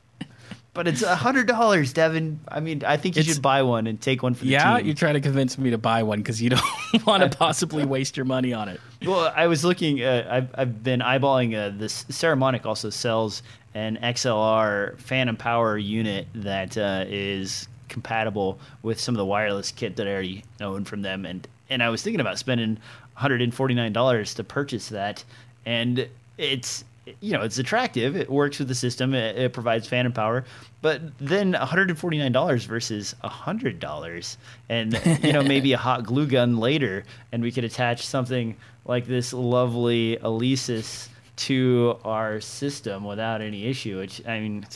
But 0.72 0.86
it's 0.86 1.02
a 1.02 1.16
hundred 1.16 1.48
dollars, 1.48 1.92
Devin. 1.92 2.40
I 2.46 2.60
mean, 2.60 2.84
I 2.84 2.96
think 2.96 3.16
you 3.16 3.20
it's, 3.20 3.28
should 3.28 3.42
buy 3.42 3.62
one 3.62 3.88
and 3.88 4.00
take 4.00 4.22
one 4.22 4.34
for 4.34 4.44
the 4.44 4.50
yeah, 4.50 4.78
team. 4.78 4.86
you 4.86 4.94
try 4.94 5.12
to 5.12 5.20
convince 5.20 5.58
me 5.58 5.70
to 5.70 5.78
buy 5.78 6.04
one 6.04 6.20
because 6.20 6.40
you 6.40 6.50
don't 6.50 6.62
want 7.06 7.28
to 7.28 7.36
possibly 7.36 7.84
waste 7.84 8.16
your 8.16 8.26
money 8.26 8.52
on 8.52 8.68
it. 8.68 8.80
Well, 9.04 9.32
I 9.34 9.48
was 9.48 9.64
looking. 9.64 10.00
Uh, 10.02 10.28
I've, 10.30 10.54
I've 10.54 10.82
been 10.84 11.00
eyeballing. 11.00 11.56
Uh, 11.56 11.76
this 11.76 12.04
Saramonic 12.04 12.66
also 12.66 12.90
sells 12.90 13.42
an 13.74 13.98
XLR 14.00 14.96
Phantom 15.00 15.36
Power 15.36 15.76
unit 15.76 16.28
that 16.34 16.78
uh, 16.78 17.04
is 17.08 17.66
compatible 17.88 18.58
with 18.82 19.00
some 19.00 19.14
of 19.14 19.18
the 19.18 19.24
wireless 19.24 19.70
kit 19.70 19.96
that 19.96 20.06
I 20.06 20.12
already 20.12 20.44
own 20.60 20.84
from 20.84 21.02
them, 21.02 21.24
and 21.24 21.46
and 21.70 21.82
I 21.82 21.88
was 21.88 22.02
thinking 22.02 22.20
about 22.20 22.38
spending 22.38 22.70
one 22.70 22.78
hundred 23.14 23.42
and 23.42 23.54
forty 23.54 23.74
nine 23.74 23.92
dollars 23.92 24.34
to 24.34 24.44
purchase 24.44 24.88
that, 24.90 25.24
and 25.66 26.08
it's 26.38 26.84
you 27.20 27.32
know 27.32 27.42
it's 27.42 27.58
attractive. 27.58 28.16
It 28.16 28.30
works 28.30 28.58
with 28.58 28.68
the 28.68 28.74
system. 28.74 29.14
It, 29.14 29.36
it 29.36 29.52
provides 29.52 29.86
phantom 29.86 30.12
power, 30.12 30.44
but 30.82 31.00
then 31.18 31.52
one 31.52 31.62
hundred 31.66 31.90
and 31.90 31.98
forty 31.98 32.18
nine 32.18 32.32
dollars 32.32 32.64
versus 32.64 33.14
hundred 33.22 33.80
dollars, 33.80 34.38
and 34.68 34.98
you 35.22 35.32
know 35.32 35.42
maybe 35.42 35.72
a 35.72 35.78
hot 35.78 36.04
glue 36.04 36.26
gun 36.26 36.56
later, 36.56 37.04
and 37.32 37.42
we 37.42 37.52
could 37.52 37.64
attach 37.64 38.06
something 38.06 38.56
like 38.84 39.06
this 39.06 39.32
lovely 39.32 40.18
Alesis 40.22 41.08
to 41.36 41.98
our 42.04 42.40
system 42.40 43.04
without 43.04 43.40
any 43.40 43.66
issue. 43.66 43.98
Which 43.98 44.26
I 44.26 44.40
mean, 44.40 44.66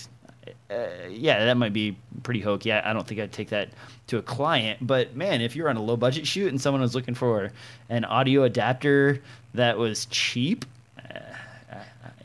uh, 0.70 0.86
yeah, 1.08 1.44
that 1.44 1.56
might 1.56 1.72
be 1.72 1.96
pretty 2.22 2.40
hokey. 2.40 2.72
I, 2.72 2.90
I, 2.90 2.92
don't 2.92 3.06
think 3.06 3.20
I'd 3.20 3.32
take 3.32 3.50
that 3.50 3.70
to 4.08 4.18
a 4.18 4.22
client, 4.22 4.86
but 4.86 5.14
man, 5.16 5.40
if 5.40 5.56
you're 5.56 5.68
on 5.68 5.76
a 5.76 5.82
low 5.82 5.96
budget 5.96 6.26
shoot 6.26 6.48
and 6.48 6.60
someone 6.60 6.80
was 6.80 6.94
looking 6.94 7.14
for 7.14 7.52
an 7.88 8.04
audio 8.04 8.42
adapter 8.44 9.22
that 9.54 9.78
was 9.78 10.06
cheap, 10.06 10.64
uh, 10.98 11.76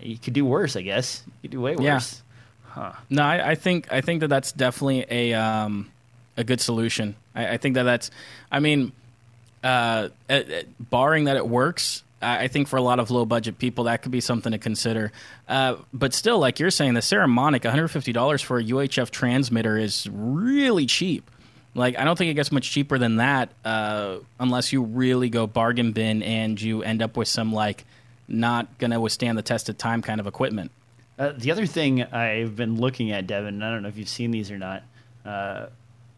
you 0.01 0.17
could 0.17 0.33
do 0.33 0.45
worse, 0.45 0.75
I 0.75 0.81
guess. 0.81 1.23
You 1.25 1.33
could 1.43 1.51
do 1.51 1.61
way 1.61 1.75
worse. 1.75 1.83
Yeah. 1.83 2.01
Huh. 2.65 2.93
No, 3.09 3.23
I, 3.23 3.51
I, 3.51 3.55
think 3.55 3.91
I 3.91 4.01
think 4.01 4.21
that 4.21 4.29
that's 4.29 4.51
definitely 4.51 5.05
a 5.09 5.33
um, 5.33 5.91
a 6.37 6.43
good 6.43 6.59
solution. 6.59 7.15
I, 7.35 7.49
I, 7.49 7.57
think 7.57 7.75
that 7.75 7.83
that's. 7.83 8.09
I 8.51 8.59
mean, 8.59 8.91
uh, 9.63 10.09
uh, 10.29 10.41
barring 10.79 11.25
that 11.25 11.37
it 11.37 11.47
works, 11.47 12.03
I 12.23 12.47
think 12.47 12.67
for 12.67 12.77
a 12.77 12.81
lot 12.81 12.99
of 12.99 13.11
low 13.11 13.25
budget 13.25 13.59
people, 13.59 13.85
that 13.85 14.01
could 14.01 14.11
be 14.11 14.21
something 14.21 14.51
to 14.51 14.57
consider. 14.57 15.11
Uh, 15.47 15.75
but 15.93 16.13
still, 16.13 16.39
like 16.39 16.59
you're 16.59 16.71
saying, 16.71 16.93
the 16.93 17.01
Saramonic, 17.01 17.61
$150 17.61 18.43
for 18.43 18.57
a 18.57 18.63
UHF 18.63 19.09
transmitter 19.09 19.77
is 19.77 20.07
really 20.11 20.85
cheap. 20.85 21.29
Like, 21.75 21.97
I 21.97 22.03
don't 22.03 22.17
think 22.17 22.29
it 22.29 22.35
gets 22.35 22.51
much 22.51 22.69
cheaper 22.71 22.97
than 22.97 23.17
that 23.17 23.49
uh, 23.65 24.17
unless 24.39 24.71
you 24.71 24.83
really 24.83 25.29
go 25.29 25.47
bargain 25.47 25.91
bin 25.91 26.21
and 26.23 26.61
you 26.61 26.83
end 26.83 27.01
up 27.01 27.17
with 27.17 27.27
some, 27.27 27.51
like, 27.51 27.85
not 28.27 28.77
going 28.77 28.91
to 28.91 28.99
withstand 28.99 29.37
the 29.37 29.41
test 29.41 29.69
of 29.69 29.77
time 29.77 30.01
kind 30.01 30.19
of 30.19 30.27
equipment. 30.27 30.71
Uh, 31.17 31.33
the 31.35 31.51
other 31.51 31.65
thing 31.65 32.03
I've 32.03 32.55
been 32.55 32.79
looking 32.79 33.11
at, 33.11 33.27
Devin, 33.27 33.61
I 33.61 33.71
don't 33.71 33.83
know 33.83 33.89
if 33.89 33.97
you've 33.97 34.09
seen 34.09 34.31
these 34.31 34.51
or 34.51 34.57
not. 34.57 34.83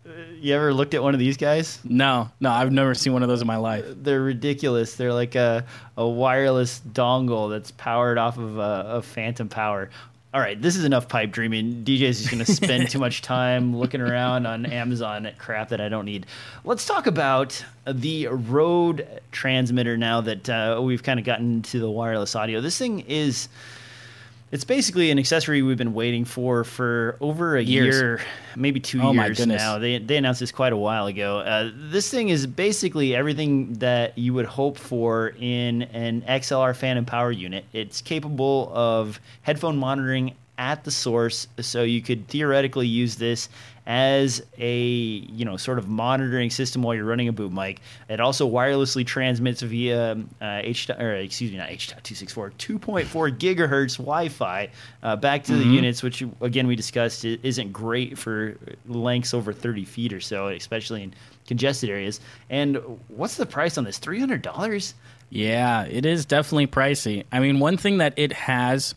Uh, 0.05 0.11
you 0.39 0.53
ever 0.53 0.71
looked 0.73 0.93
at 0.93 1.01
one 1.01 1.15
of 1.15 1.19
these 1.19 1.37
guys? 1.37 1.79
No, 1.83 2.29
no, 2.39 2.51
I've 2.51 2.71
never 2.71 2.93
seen 2.93 3.13
one 3.13 3.23
of 3.23 3.29
those 3.29 3.41
in 3.41 3.47
my 3.47 3.57
life. 3.57 3.85
They're 3.87 4.21
ridiculous. 4.21 4.95
They're 4.95 5.13
like 5.13 5.33
a, 5.33 5.65
a 5.97 6.07
wireless 6.07 6.79
dongle 6.87 7.49
that's 7.49 7.71
powered 7.71 8.19
off 8.19 8.37
of 8.37 8.59
a, 8.59 8.85
a 8.87 9.01
phantom 9.01 9.49
power. 9.49 9.89
All 10.31 10.41
right, 10.41 10.61
this 10.61 10.75
is 10.75 10.83
enough 10.83 11.07
pipe 11.07 11.31
dreaming. 11.31 11.83
DJ's 11.85 12.19
just 12.19 12.29
going 12.29 12.43
to 12.45 12.51
spend 12.51 12.89
too 12.89 12.99
much 12.99 13.23
time 13.23 13.75
looking 13.75 14.01
around 14.01 14.45
on 14.45 14.67
Amazon 14.67 15.25
at 15.25 15.39
crap 15.39 15.69
that 15.69 15.81
I 15.81 15.89
don't 15.89 16.05
need. 16.05 16.27
Let's 16.63 16.85
talk 16.85 17.07
about 17.07 17.63
the 17.87 18.27
Rode 18.27 19.07
transmitter 19.31 19.97
now 19.97 20.21
that 20.21 20.49
uh, 20.49 20.81
we've 20.83 21.01
kind 21.01 21.19
of 21.19 21.25
gotten 21.25 21.63
to 21.63 21.79
the 21.79 21.89
wireless 21.89 22.35
audio. 22.35 22.61
This 22.61 22.77
thing 22.77 22.99
is 23.07 23.47
It's 24.51 24.63
basically 24.63 25.11
an 25.11 25.17
accessory 25.19 25.61
we've 25.63 25.77
been 25.77 25.93
waiting 25.93 26.23
for 26.23 26.63
for 26.63 27.17
over 27.19 27.57
a 27.57 27.63
Years. 27.63 27.95
year, 27.95 28.21
maybe 28.55 28.79
two 28.79 29.01
Oh 29.01 29.11
years 29.11 29.45
now. 29.45 29.79
They 29.79 29.97
they 29.97 30.17
announced 30.17 30.39
this 30.39 30.51
quite 30.51 30.71
a 30.71 30.77
while 30.77 31.07
ago. 31.07 31.39
Uh, 31.39 31.71
this 31.73 32.09
thing 32.09 32.29
is 32.29 32.45
basically 32.45 33.15
everything 33.15 33.73
that 33.75 34.17
you 34.17 34.33
would 34.35 34.45
hope 34.45 34.77
for 34.77 35.33
in 35.39 35.81
an 35.83 36.21
XLR 36.21 36.75
Phantom 36.75 37.05
Power 37.05 37.31
unit. 37.31 37.65
It's 37.73 38.01
capable 38.01 38.71
of 38.73 39.19
headphone 39.41 39.77
monitoring 39.77 40.35
at 40.57 40.83
the 40.83 40.91
source, 40.91 41.47
so 41.59 41.83
you 41.83 42.01
could 42.01 42.27
theoretically 42.27 42.87
use 42.87 43.15
this 43.15 43.49
as 43.85 44.41
a 44.57 44.79
you 44.79 45.45
know 45.45 45.57
sort 45.57 45.77
of 45.77 45.87
monitoring 45.87 46.49
system 46.49 46.81
while 46.81 46.95
you're 46.95 47.05
running 47.05 47.27
a 47.27 47.33
boot 47.33 47.51
mic. 47.51 47.81
It 48.09 48.19
also 48.19 48.49
wirelessly 48.49 49.05
transmits 49.05 49.61
via 49.61 50.17
uh, 50.41 50.59
H 50.63 50.89
or 50.89 51.15
excuse 51.15 51.51
me 51.51 51.57
not 51.57 51.69
H 51.69 51.93
two 52.03 52.15
six 52.15 52.33
four 52.33 52.51
2.4 52.51 53.05
gigahertz 53.37 53.97
Wi-Fi 53.97 54.69
uh, 55.03 55.15
back 55.15 55.43
to 55.45 55.55
the 55.55 55.65
units, 55.65 56.01
which 56.01 56.23
again 56.41 56.67
we 56.67 56.75
discussed 56.75 57.25
isn't 57.25 57.71
great 57.71 58.17
for 58.17 58.57
lengths 58.87 59.33
over 59.33 59.53
30 59.53 59.85
feet 59.85 60.13
or 60.13 60.19
so, 60.21 60.47
especially 60.47 61.03
in 61.03 61.13
congested 61.47 61.89
areas. 61.89 62.19
And 62.49 62.77
what's 63.07 63.37
the 63.37 63.45
price 63.45 63.77
on 63.77 63.83
this? 63.83 63.97
Three 63.97 64.19
hundred 64.19 64.41
dollars. 64.41 64.93
Yeah, 65.29 65.83
it 65.85 66.05
is 66.05 66.25
definitely 66.25 66.67
pricey. 66.67 67.25
I 67.31 67.39
mean, 67.39 67.59
one 67.59 67.77
thing 67.77 67.97
that 67.97 68.13
it 68.15 68.31
has 68.33 68.95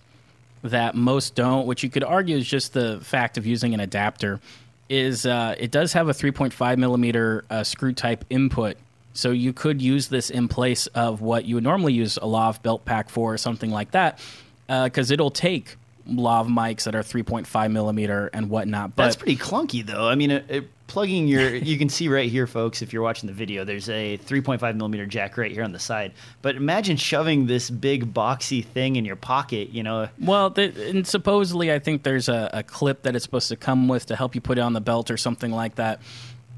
that 0.62 0.94
most 0.94 1.34
don't, 1.34 1.66
which 1.66 1.82
you 1.82 1.90
could 1.90 2.04
argue 2.04 2.36
is 2.36 2.46
just 2.46 2.72
the 2.72 3.00
fact 3.02 3.38
of 3.38 3.46
using 3.46 3.74
an 3.74 3.80
adapter, 3.80 4.40
is 4.88 5.26
uh, 5.26 5.54
it 5.58 5.70
does 5.70 5.92
have 5.92 6.08
a 6.08 6.12
3.5 6.12 6.78
millimeter 6.78 7.44
uh, 7.50 7.64
screw 7.64 7.92
type 7.92 8.24
input. 8.30 8.76
So 9.12 9.30
you 9.30 9.52
could 9.52 9.82
use 9.82 10.08
this 10.08 10.30
in 10.30 10.48
place 10.48 10.86
of 10.88 11.20
what 11.20 11.44
you 11.44 11.56
would 11.56 11.64
normally 11.64 11.92
use 11.92 12.18
a 12.18 12.26
lav 12.26 12.62
belt 12.62 12.84
pack 12.84 13.08
for, 13.08 13.34
or 13.34 13.36
something 13.36 13.70
like 13.70 13.90
that, 13.90 14.20
because 14.68 15.10
it'll 15.10 15.30
take 15.32 15.76
lav 16.08 16.46
mics 16.46 16.84
that 16.84 16.94
are 16.94 17.02
3.5 17.02 17.72
millimeter 17.72 18.30
and 18.32 18.50
whatnot. 18.50 18.96
But 18.96 19.04
That's 19.04 19.16
pretty 19.16 19.36
clunky, 19.36 19.84
though. 19.84 20.08
I 20.08 20.14
mean, 20.14 20.30
it, 20.30 20.44
it, 20.48 20.86
plugging 20.86 21.28
your, 21.28 21.54
you 21.54 21.78
can 21.78 21.88
see 21.88 22.08
right 22.08 22.30
here, 22.30 22.46
folks, 22.46 22.82
if 22.82 22.92
you're 22.92 23.02
watching 23.02 23.26
the 23.26 23.32
video, 23.32 23.64
there's 23.64 23.88
a 23.88 24.18
3.5 24.18 24.76
millimeter 24.76 25.06
jack 25.06 25.36
right 25.36 25.52
here 25.52 25.62
on 25.62 25.72
the 25.72 25.78
side. 25.78 26.12
But 26.42 26.56
imagine 26.56 26.96
shoving 26.96 27.46
this 27.46 27.70
big 27.70 28.12
boxy 28.12 28.64
thing 28.64 28.96
in 28.96 29.04
your 29.04 29.16
pocket, 29.16 29.70
you 29.70 29.82
know. 29.82 30.08
Well, 30.18 30.50
th 30.50 30.76
and 30.76 31.06
supposedly, 31.06 31.72
I 31.72 31.78
think 31.78 32.02
there's 32.02 32.28
a, 32.28 32.50
a 32.52 32.62
clip 32.62 33.02
that 33.02 33.14
it's 33.14 33.24
supposed 33.24 33.48
to 33.48 33.56
come 33.56 33.88
with 33.88 34.06
to 34.06 34.16
help 34.16 34.34
you 34.34 34.40
put 34.40 34.58
it 34.58 34.62
on 34.62 34.72
the 34.72 34.80
belt 34.80 35.10
or 35.10 35.16
something 35.16 35.52
like 35.52 35.76
that. 35.76 36.00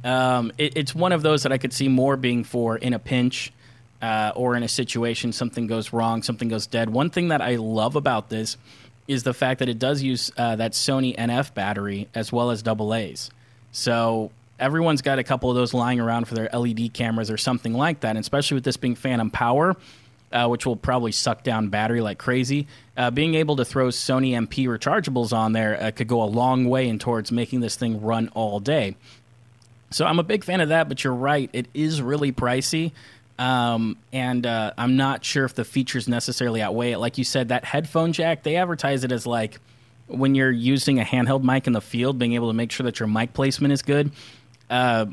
Um, 0.05 0.53
it, 0.57 0.77
it's 0.77 0.95
one 0.95 1.13
of 1.13 1.23
those 1.23 1.43
that 1.43 1.53
I 1.53 1.59
could 1.59 1.73
see 1.73 1.89
more 1.89 2.17
being 2.17 2.45
for 2.45 2.77
in 2.77 2.95
a 2.95 2.99
pinch 2.99 3.53
uh, 4.01 4.33
or 4.35 4.57
in 4.57 4.63
a 4.63 4.69
situation 4.69 5.33
something 5.33 5.67
goes 5.67 5.93
wrong, 5.93 6.23
something 6.23 6.49
goes 6.49 6.67
dead. 6.67 6.91
One 6.91 7.11
thing 7.11 7.29
that 7.29 7.43
I 7.43 7.57
love 7.57 7.97
about 7.97 8.31
this 8.31 8.57
is 9.11 9.23
the 9.25 9.35
fact 9.35 9.59
that 9.59 9.69
it 9.69 9.79
does 9.79 10.03
use 10.03 10.31
uh, 10.37 10.57
that 10.57 10.73
Sony 10.73 11.17
NP 11.17 11.55
battery 11.55 12.09
as 12.15 12.33
well 12.33 12.51
as 12.51 12.63
double 12.63 12.95
A's. 12.95 13.31
So 13.73 14.31
everyone's 14.59 15.03
got 15.03 15.19
a 15.19 15.25
couple 15.25 15.51
of 15.51 15.57
those 15.57 15.75
lying 15.75 16.01
around 16.01 16.27
for 16.27 16.35
their 16.35 16.49
LED 16.53 16.93
cameras 16.93 17.31
or 17.31 17.37
something 17.37 17.75
like 17.75 18.01
that, 18.01 18.11
and 18.11 18.19
especially 18.19 18.57
with 18.57 18.65
this 18.65 18.77
being 18.77 18.95
Phantom 18.95 19.31
Power 19.31 19.77
uh, 20.33 20.47
which 20.47 20.67
will 20.67 20.77
probably 20.77 21.13
suck 21.13 21.43
down 21.43 21.69
battery 21.69 22.01
like 22.01 22.19
crazy. 22.19 22.67
Uh, 22.97 23.11
being 23.11 23.35
able 23.35 23.57
to 23.57 23.65
throw 23.65 23.89
Sony 23.89 24.33
NP 24.33 24.67
rechargeables 24.67 25.33
on 25.33 25.53
there 25.53 25.81
uh, 25.83 25.91
could 25.91 26.09
go 26.09 26.23
a 26.23 26.25
long 26.25 26.67
way 26.67 26.89
in 26.89 26.99
towards 26.99 27.33
making 27.33 27.61
this 27.61 27.77
thing 27.77 28.01
run 28.03 28.29
all 28.35 28.61
day. 28.61 28.97
So 29.91 30.07
I'm 30.07 30.21
a 30.21 30.25
big 30.25 30.45
fan 30.45 30.61
of 30.61 30.69
that, 30.69 30.89
but 30.89 31.03
you're 31.03 31.15
right, 31.15 31.51
it 31.53 31.67
is 31.75 32.01
really 32.01 32.31
pricey. 32.31 32.93
Um, 33.41 33.97
and 34.13 34.45
uh, 34.45 34.75
I'm 34.77 34.97
not 34.97 35.25
sure 35.25 35.47
if 35.47 35.55
the 35.55 35.65
features 35.65 36.07
necessarily 36.07 36.61
outweigh 36.61 36.93
it. 36.93 36.99
Like 36.99 37.17
you 37.17 37.25
said, 37.25 37.49
that 37.49 37.65
headphone 37.65 38.13
jack, 38.13 38.43
they 38.43 38.57
advertise 38.57 39.03
it 39.03 39.13
as 39.13 39.27
like 39.27 39.59
when 40.09 40.35
you're 40.35 40.51
using 40.51 41.01
a 41.01 41.05
handheld 41.05 41.43
mic 41.43 41.67
in 41.67 41.73
the 41.73 41.81
field, 41.81 42.19
being 42.19 42.35
able 42.35 42.49
to 42.49 42.53
make 42.53 42.71
sure 42.71 42.85
that 42.85 43.01
your 43.01 43.09
mic 43.09 43.33
placement 43.33 43.73
is 43.73 43.81
good. 43.81 44.13
Uh, 44.69 45.07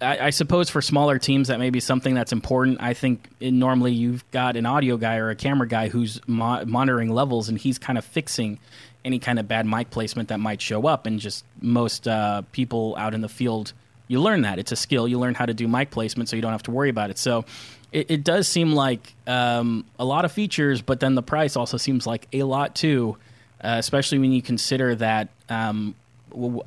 I, 0.00 0.18
I 0.18 0.30
suppose 0.30 0.68
for 0.68 0.82
smaller 0.82 1.18
teams 1.20 1.46
that 1.46 1.60
may 1.60 1.70
be 1.70 1.78
something 1.78 2.14
that's 2.14 2.32
important. 2.32 2.82
I 2.82 2.92
think 2.92 3.28
in, 3.38 3.60
normally 3.60 3.92
you've 3.92 4.28
got 4.32 4.56
an 4.56 4.66
audio 4.66 4.96
guy 4.96 5.18
or 5.18 5.30
a 5.30 5.36
camera 5.36 5.68
guy 5.68 5.88
who's 5.88 6.20
mo- 6.26 6.64
monitoring 6.64 7.10
levels 7.10 7.48
and 7.48 7.56
he's 7.56 7.78
kind 7.78 7.98
of 7.98 8.04
fixing 8.04 8.58
any 9.04 9.20
kind 9.20 9.38
of 9.38 9.46
bad 9.46 9.64
mic 9.64 9.90
placement 9.90 10.30
that 10.30 10.40
might 10.40 10.60
show 10.60 10.88
up. 10.88 11.06
And 11.06 11.20
just 11.20 11.44
most 11.60 12.08
uh, 12.08 12.42
people 12.50 12.96
out 12.98 13.14
in 13.14 13.20
the 13.20 13.28
field, 13.28 13.74
you 14.08 14.20
learn 14.20 14.42
that 14.42 14.58
it's 14.58 14.72
a 14.72 14.76
skill. 14.76 15.08
You 15.08 15.18
learn 15.18 15.34
how 15.34 15.46
to 15.46 15.54
do 15.54 15.66
mic 15.68 15.90
placement, 15.90 16.28
so 16.28 16.36
you 16.36 16.42
don't 16.42 16.52
have 16.52 16.62
to 16.64 16.70
worry 16.70 16.90
about 16.90 17.10
it. 17.10 17.18
So 17.18 17.44
it, 17.92 18.10
it 18.10 18.24
does 18.24 18.48
seem 18.48 18.72
like 18.72 19.14
um, 19.26 19.84
a 19.98 20.04
lot 20.04 20.24
of 20.24 20.32
features, 20.32 20.82
but 20.82 21.00
then 21.00 21.14
the 21.14 21.22
price 21.22 21.56
also 21.56 21.76
seems 21.76 22.06
like 22.06 22.28
a 22.32 22.42
lot 22.42 22.74
too. 22.74 23.16
Uh, 23.62 23.76
especially 23.78 24.18
when 24.18 24.30
you 24.30 24.42
consider 24.42 24.94
that 24.94 25.28
um, 25.48 25.94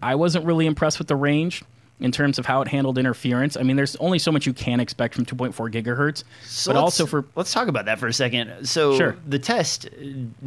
I 0.02 0.16
wasn't 0.16 0.46
really 0.46 0.66
impressed 0.66 0.98
with 0.98 1.08
the 1.08 1.16
range 1.16 1.64
in 2.00 2.12
terms 2.12 2.38
of 2.38 2.46
how 2.46 2.62
it 2.62 2.68
handled 2.68 2.98
interference. 3.00 3.58
I 3.58 3.64
mean, 3.64 3.76
there's 3.76 3.96
only 3.96 4.20
so 4.20 4.32
much 4.32 4.46
you 4.46 4.54
can 4.54 4.80
expect 4.80 5.16
from 5.16 5.26
2.4 5.26 5.72
gigahertz, 5.72 6.24
So 6.46 6.72
but 6.72 6.80
also 6.80 7.06
for 7.08 7.26
let's 7.36 7.52
talk 7.52 7.68
about 7.68 7.86
that 7.86 7.98
for 8.00 8.08
a 8.08 8.14
second. 8.14 8.68
So 8.68 8.96
Sure. 8.98 9.16
the 9.28 9.40
test 9.40 9.90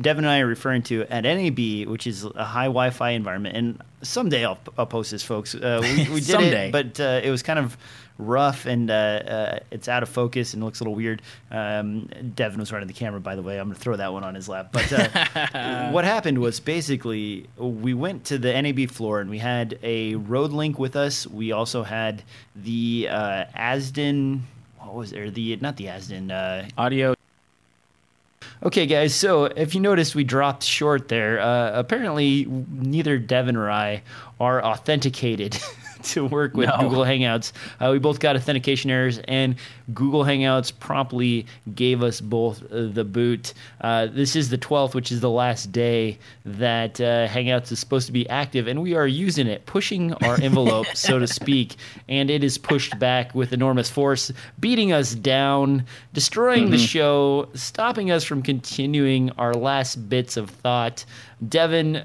Devin 0.01 0.25
and 0.25 0.31
I 0.31 0.41
are 0.41 0.47
referring 0.47 0.83
to 0.85 1.03
at 1.11 1.23
NAB, 1.25 1.89
which 1.89 2.07
is 2.07 2.25
a 2.25 2.45
high 2.45 2.67
Wi-Fi 2.67 3.11
environment, 3.11 3.57
and 3.57 3.83
someday 4.03 4.45
I'll, 4.45 4.59
I'll 4.79 4.87
post 4.87 5.11
this, 5.11 5.23
folks. 5.25 5.55
Uh, 5.55 5.81
we, 5.83 5.97
we 6.09 6.21
did 6.21 6.25
Someday. 6.25 6.69
it, 6.69 6.73
but 6.73 7.01
uh, 7.01 7.21
it 7.23 7.31
was 7.31 7.43
kind 7.43 7.59
of 7.59 7.77
rough 8.21 8.67
and 8.67 8.91
uh, 8.91 8.95
uh, 8.95 9.59
it's 9.71 9.89
out 9.89 10.03
of 10.03 10.09
focus 10.09 10.55
and 10.55 10.63
looks 10.63 10.81
a 10.81 10.85
little 10.85 10.95
weird. 10.95 11.23
Um, 11.51 12.09
Devin 12.35 12.61
was 12.61 12.73
running 12.73 12.89
the 12.89 12.95
camera, 12.95 13.21
by 13.21 13.37
the 13.37 13.43
way. 13.43 13.59
I'm 13.59 13.69
going 13.69 13.77
to 13.77 13.81
throw 13.81 13.97
that 13.97 14.13
one 14.13 14.25
on 14.25 14.35
his 14.35 14.49
lap. 14.49 14.69
But 14.73 14.93
uh, 14.93 15.91
what 15.93 16.05
happened 16.05 16.39
was 16.39 16.61
basically 16.61 17.49
we 17.57 17.95
went 17.95 18.25
to 18.27 18.39
the 18.39 18.61
NAB 18.61 18.91
floor 18.91 19.21
and 19.21 19.31
we 19.31 19.39
had 19.39 19.79
a 19.83 20.15
RodeLink 20.15 20.79
with 20.79 20.97
us. 20.97 21.27
We 21.27 21.53
also 21.53 21.83
had 21.83 22.23
the 22.55 23.09
uh, 23.11 23.45
Azden. 23.57 24.41
What 24.79 24.95
was 24.95 25.11
there? 25.11 25.31
The 25.31 25.57
not 25.57 25.77
the 25.77 25.87
Azden. 25.87 26.31
Uh, 26.31 26.69
audio. 26.77 27.15
Okay, 28.63 28.87
guys. 28.87 29.15
So 29.15 29.47
if 29.47 29.75
you 29.75 29.81
noticed, 29.81 30.15
we 30.15 30.23
dropped 30.23 30.65
short 30.65 31.09
there. 31.09 31.41
Uh, 31.41 31.73
apparently, 31.73 32.45
neither 32.45 33.19
Devin 33.19 33.57
or 33.57 33.71
I 33.71 34.03
are 34.39 34.63
authenticated 34.63 35.59
to 36.05 36.27
work 36.27 36.55
with 36.55 36.69
No. 36.69 36.79
Google 36.79 37.05
Hangouts. 37.05 37.53
Uh, 37.81 37.91
we 37.93 37.99
both 37.99 38.21
got 38.21 38.37
authentication 38.37 38.91
errors, 38.91 39.19
and 39.27 39.57
Google 39.93 40.25
Hangouts 40.25 40.73
promptly 40.79 41.47
gave 41.75 42.03
us 42.03 42.21
both 42.21 42.63
the 42.71 43.05
boot. 43.05 43.55
Uh, 43.81 44.07
this 44.07 44.37
is 44.37 44.51
the 44.51 44.59
12th, 44.59 44.95
which 44.95 45.13
is 45.13 45.21
the 45.21 45.31
last 45.31 45.73
day 45.73 46.19
that 46.45 47.01
uh, 47.01 47.27
Hangouts 47.29 47.73
is 47.73 47.79
supposed 47.79 48.07
to 48.07 48.13
be 48.13 48.29
active, 48.29 48.67
and 48.67 48.83
we 48.83 48.95
are 48.95 49.07
using 49.07 49.47
it, 49.47 49.67
pushing 49.67 50.13
our 50.15 50.41
envelope, 50.43 50.87
so 50.95 51.19
to 51.19 51.27
speak, 51.27 51.77
and 52.09 52.31
it 52.31 52.43
is 52.45 52.59
pushed 52.59 52.99
back 52.99 53.35
with 53.35 53.53
enormous 53.53 53.91
force, 53.91 54.33
beating 54.59 54.93
us 54.93 55.15
down, 55.15 55.85
destroying 56.13 56.71
the 56.71 56.79
show, 56.79 57.49
stopping 57.55 58.11
us 58.11 58.25
from 58.25 58.43
continuing 58.43 59.31
our 59.33 59.55
last 59.55 60.09
bits 60.09 60.37
of 60.37 60.51
thought. 60.51 61.05
Devin, 61.49 62.05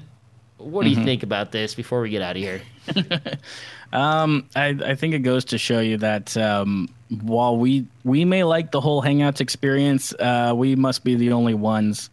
what 0.58 0.84
do 0.84 0.90
you 0.90 1.04
think 1.04 1.22
about 1.22 1.52
this 1.52 1.74
before 1.74 2.00
we 2.00 2.10
get 2.10 2.22
out 2.22 2.36
of 2.36 2.42
here? 2.42 2.60
Um, 3.92 4.48
I, 4.54 4.68
I 4.84 4.94
think 4.94 5.14
it 5.14 5.20
goes 5.20 5.46
to 5.46 5.58
show 5.58 5.80
you 5.80 5.96
that 5.98 6.36
um, 6.36 6.88
while 7.22 7.56
we 7.56 7.86
we 8.04 8.24
may 8.24 8.44
like 8.44 8.70
the 8.70 8.80
whole 8.80 9.02
Hangouts 9.02 9.40
experience, 9.40 10.12
uh, 10.14 10.52
we 10.54 10.76
must 10.76 11.04
be 11.04 11.14
the 11.14 11.32
only 11.32 11.54
ones. 11.54 12.10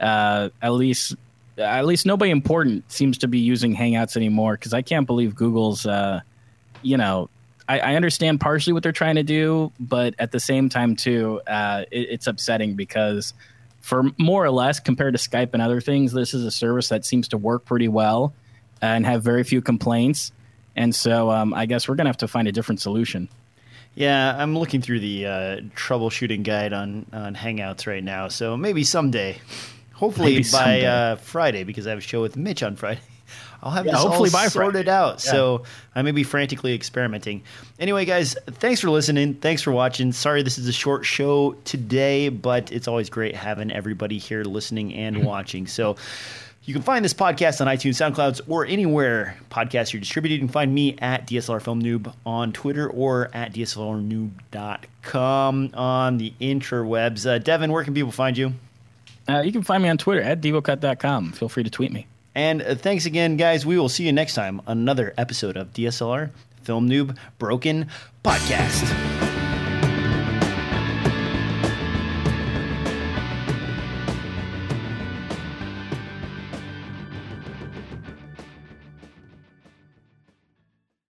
Uh, 0.00 0.50
at 0.60 0.70
least, 0.70 1.16
at 1.56 1.86
least 1.86 2.04
nobody 2.04 2.30
important 2.30 2.90
seems 2.92 3.18
to 3.18 3.28
be 3.28 3.38
using 3.38 3.74
Hangouts 3.74 4.16
anymore. 4.16 4.54
Because 4.54 4.74
I 4.74 4.82
can't 4.82 5.06
believe 5.06 5.34
Google's. 5.34 5.86
Uh, 5.86 6.20
you 6.82 6.98
know, 6.98 7.30
I, 7.68 7.80
I 7.80 7.94
understand 7.96 8.40
partially 8.40 8.74
what 8.74 8.82
they're 8.82 8.92
trying 8.92 9.14
to 9.14 9.22
do, 9.22 9.72
but 9.80 10.14
at 10.18 10.30
the 10.32 10.40
same 10.40 10.68
time 10.68 10.96
too, 10.96 11.40
uh, 11.46 11.84
it, 11.90 12.10
it's 12.10 12.26
upsetting 12.26 12.74
because 12.74 13.32
for 13.80 14.04
more 14.18 14.44
or 14.44 14.50
less 14.50 14.80
compared 14.80 15.14
to 15.14 15.18
Skype 15.18 15.54
and 15.54 15.62
other 15.62 15.80
things, 15.80 16.12
this 16.12 16.34
is 16.34 16.44
a 16.44 16.50
service 16.50 16.90
that 16.90 17.06
seems 17.06 17.28
to 17.28 17.38
work 17.38 17.64
pretty 17.64 17.88
well 17.88 18.34
and 18.82 19.04
have 19.06 19.22
very 19.22 19.44
few 19.44 19.60
complaints. 19.62 20.32
And 20.76 20.94
so 20.94 21.30
um, 21.30 21.54
I 21.54 21.66
guess 21.66 21.88
we're 21.88 21.94
going 21.94 22.06
to 22.06 22.08
have 22.10 22.16
to 22.18 22.28
find 22.28 22.48
a 22.48 22.52
different 22.52 22.80
solution. 22.80 23.28
Yeah, 23.94 24.34
I'm 24.36 24.58
looking 24.58 24.80
through 24.82 25.00
the 25.00 25.26
uh, 25.26 25.30
troubleshooting 25.76 26.42
guide 26.42 26.72
on, 26.72 27.06
on 27.12 27.34
Hangouts 27.36 27.86
right 27.86 28.02
now. 28.02 28.26
So 28.28 28.56
maybe 28.56 28.82
someday, 28.82 29.38
hopefully 29.92 30.32
Maybe 30.32 30.42
by 30.42 30.48
someday. 30.48 30.86
Uh, 30.86 31.16
Friday, 31.16 31.62
because 31.64 31.86
I 31.86 31.90
have 31.90 32.00
a 32.00 32.02
show 32.02 32.20
with 32.20 32.36
Mitch 32.36 32.62
on 32.64 32.74
Friday. 32.74 33.00
I'll 33.62 33.70
have 33.70 33.86
Yeah, 33.86 33.92
this 33.92 34.02
hopefully 34.02 34.30
all 34.30 34.32
by 34.32 34.48
sorted 34.48 34.86
Friday. 34.86 34.90
out. 34.90 35.24
Yeah. 35.24 35.30
So 35.30 35.62
I 35.94 36.02
may 36.02 36.10
be 36.10 36.24
frantically 36.24 36.74
experimenting. 36.74 37.44
Anyway, 37.78 38.04
guys, 38.04 38.36
thanks 38.46 38.80
for 38.80 38.90
listening. 38.90 39.34
Thanks 39.34 39.62
for 39.62 39.70
watching. 39.70 40.10
Sorry 40.12 40.42
this 40.42 40.58
is 40.58 40.66
a 40.68 40.72
short 40.72 41.04
show 41.06 41.52
today, 41.64 42.28
but 42.30 42.72
it's 42.72 42.88
always 42.88 43.08
great 43.08 43.34
having 43.36 43.70
everybody 43.70 44.18
here 44.18 44.42
listening 44.42 44.92
and 44.92 45.24
watching. 45.24 45.66
So 45.68 45.96
you 46.64 46.72
can 46.72 46.82
find 46.82 47.04
this 47.04 47.12
podcast 47.12 47.60
on 47.60 47.66
iTunes, 47.66 48.00
SoundClouds, 48.00 48.40
or 48.48 48.64
anywhere 48.64 49.36
podcasts 49.50 49.94
are 49.94 49.98
distributed. 49.98 50.34
You 50.34 50.40
can 50.40 50.48
find 50.48 50.74
me 50.74 50.96
at 50.98 51.26
DSLR 51.26 51.60
Film 51.60 51.82
Noob 51.82 52.14
on 52.24 52.52
Twitter 52.52 52.88
or 52.88 53.30
at 53.34 53.52
DSLRnoob.com 53.52 55.70
on 55.74 56.18
the 56.18 56.32
interwebs. 56.40 57.26
Uh, 57.26 57.38
Devin, 57.38 57.70
where 57.70 57.84
can 57.84 57.92
people 57.92 58.12
find 58.12 58.38
you? 58.38 58.54
Uh, 59.28 59.40
you 59.40 59.52
can 59.52 59.62
find 59.62 59.82
me 59.82 59.88
on 59.88 59.98
Twitter 59.98 60.22
at 60.22 60.40
devocut.com. 60.40 61.32
Feel 61.32 61.48
free 61.48 61.64
to 61.64 61.70
tweet 61.70 61.92
me. 61.92 62.06
And 62.34 62.62
uh, 62.62 62.74
thanks 62.74 63.06
again, 63.06 63.36
guys. 63.36 63.64
We 63.64 63.78
will 63.78 63.88
see 63.88 64.04
you 64.04 64.12
next 64.12 64.34
time 64.34 64.60
on 64.66 64.78
another 64.78 65.14
episode 65.16 65.56
of 65.56 65.72
DSLR 65.72 66.30
Film 66.62 66.88
Noob 66.88 67.16
Broken 67.38 67.88
Podcast. 68.24 69.23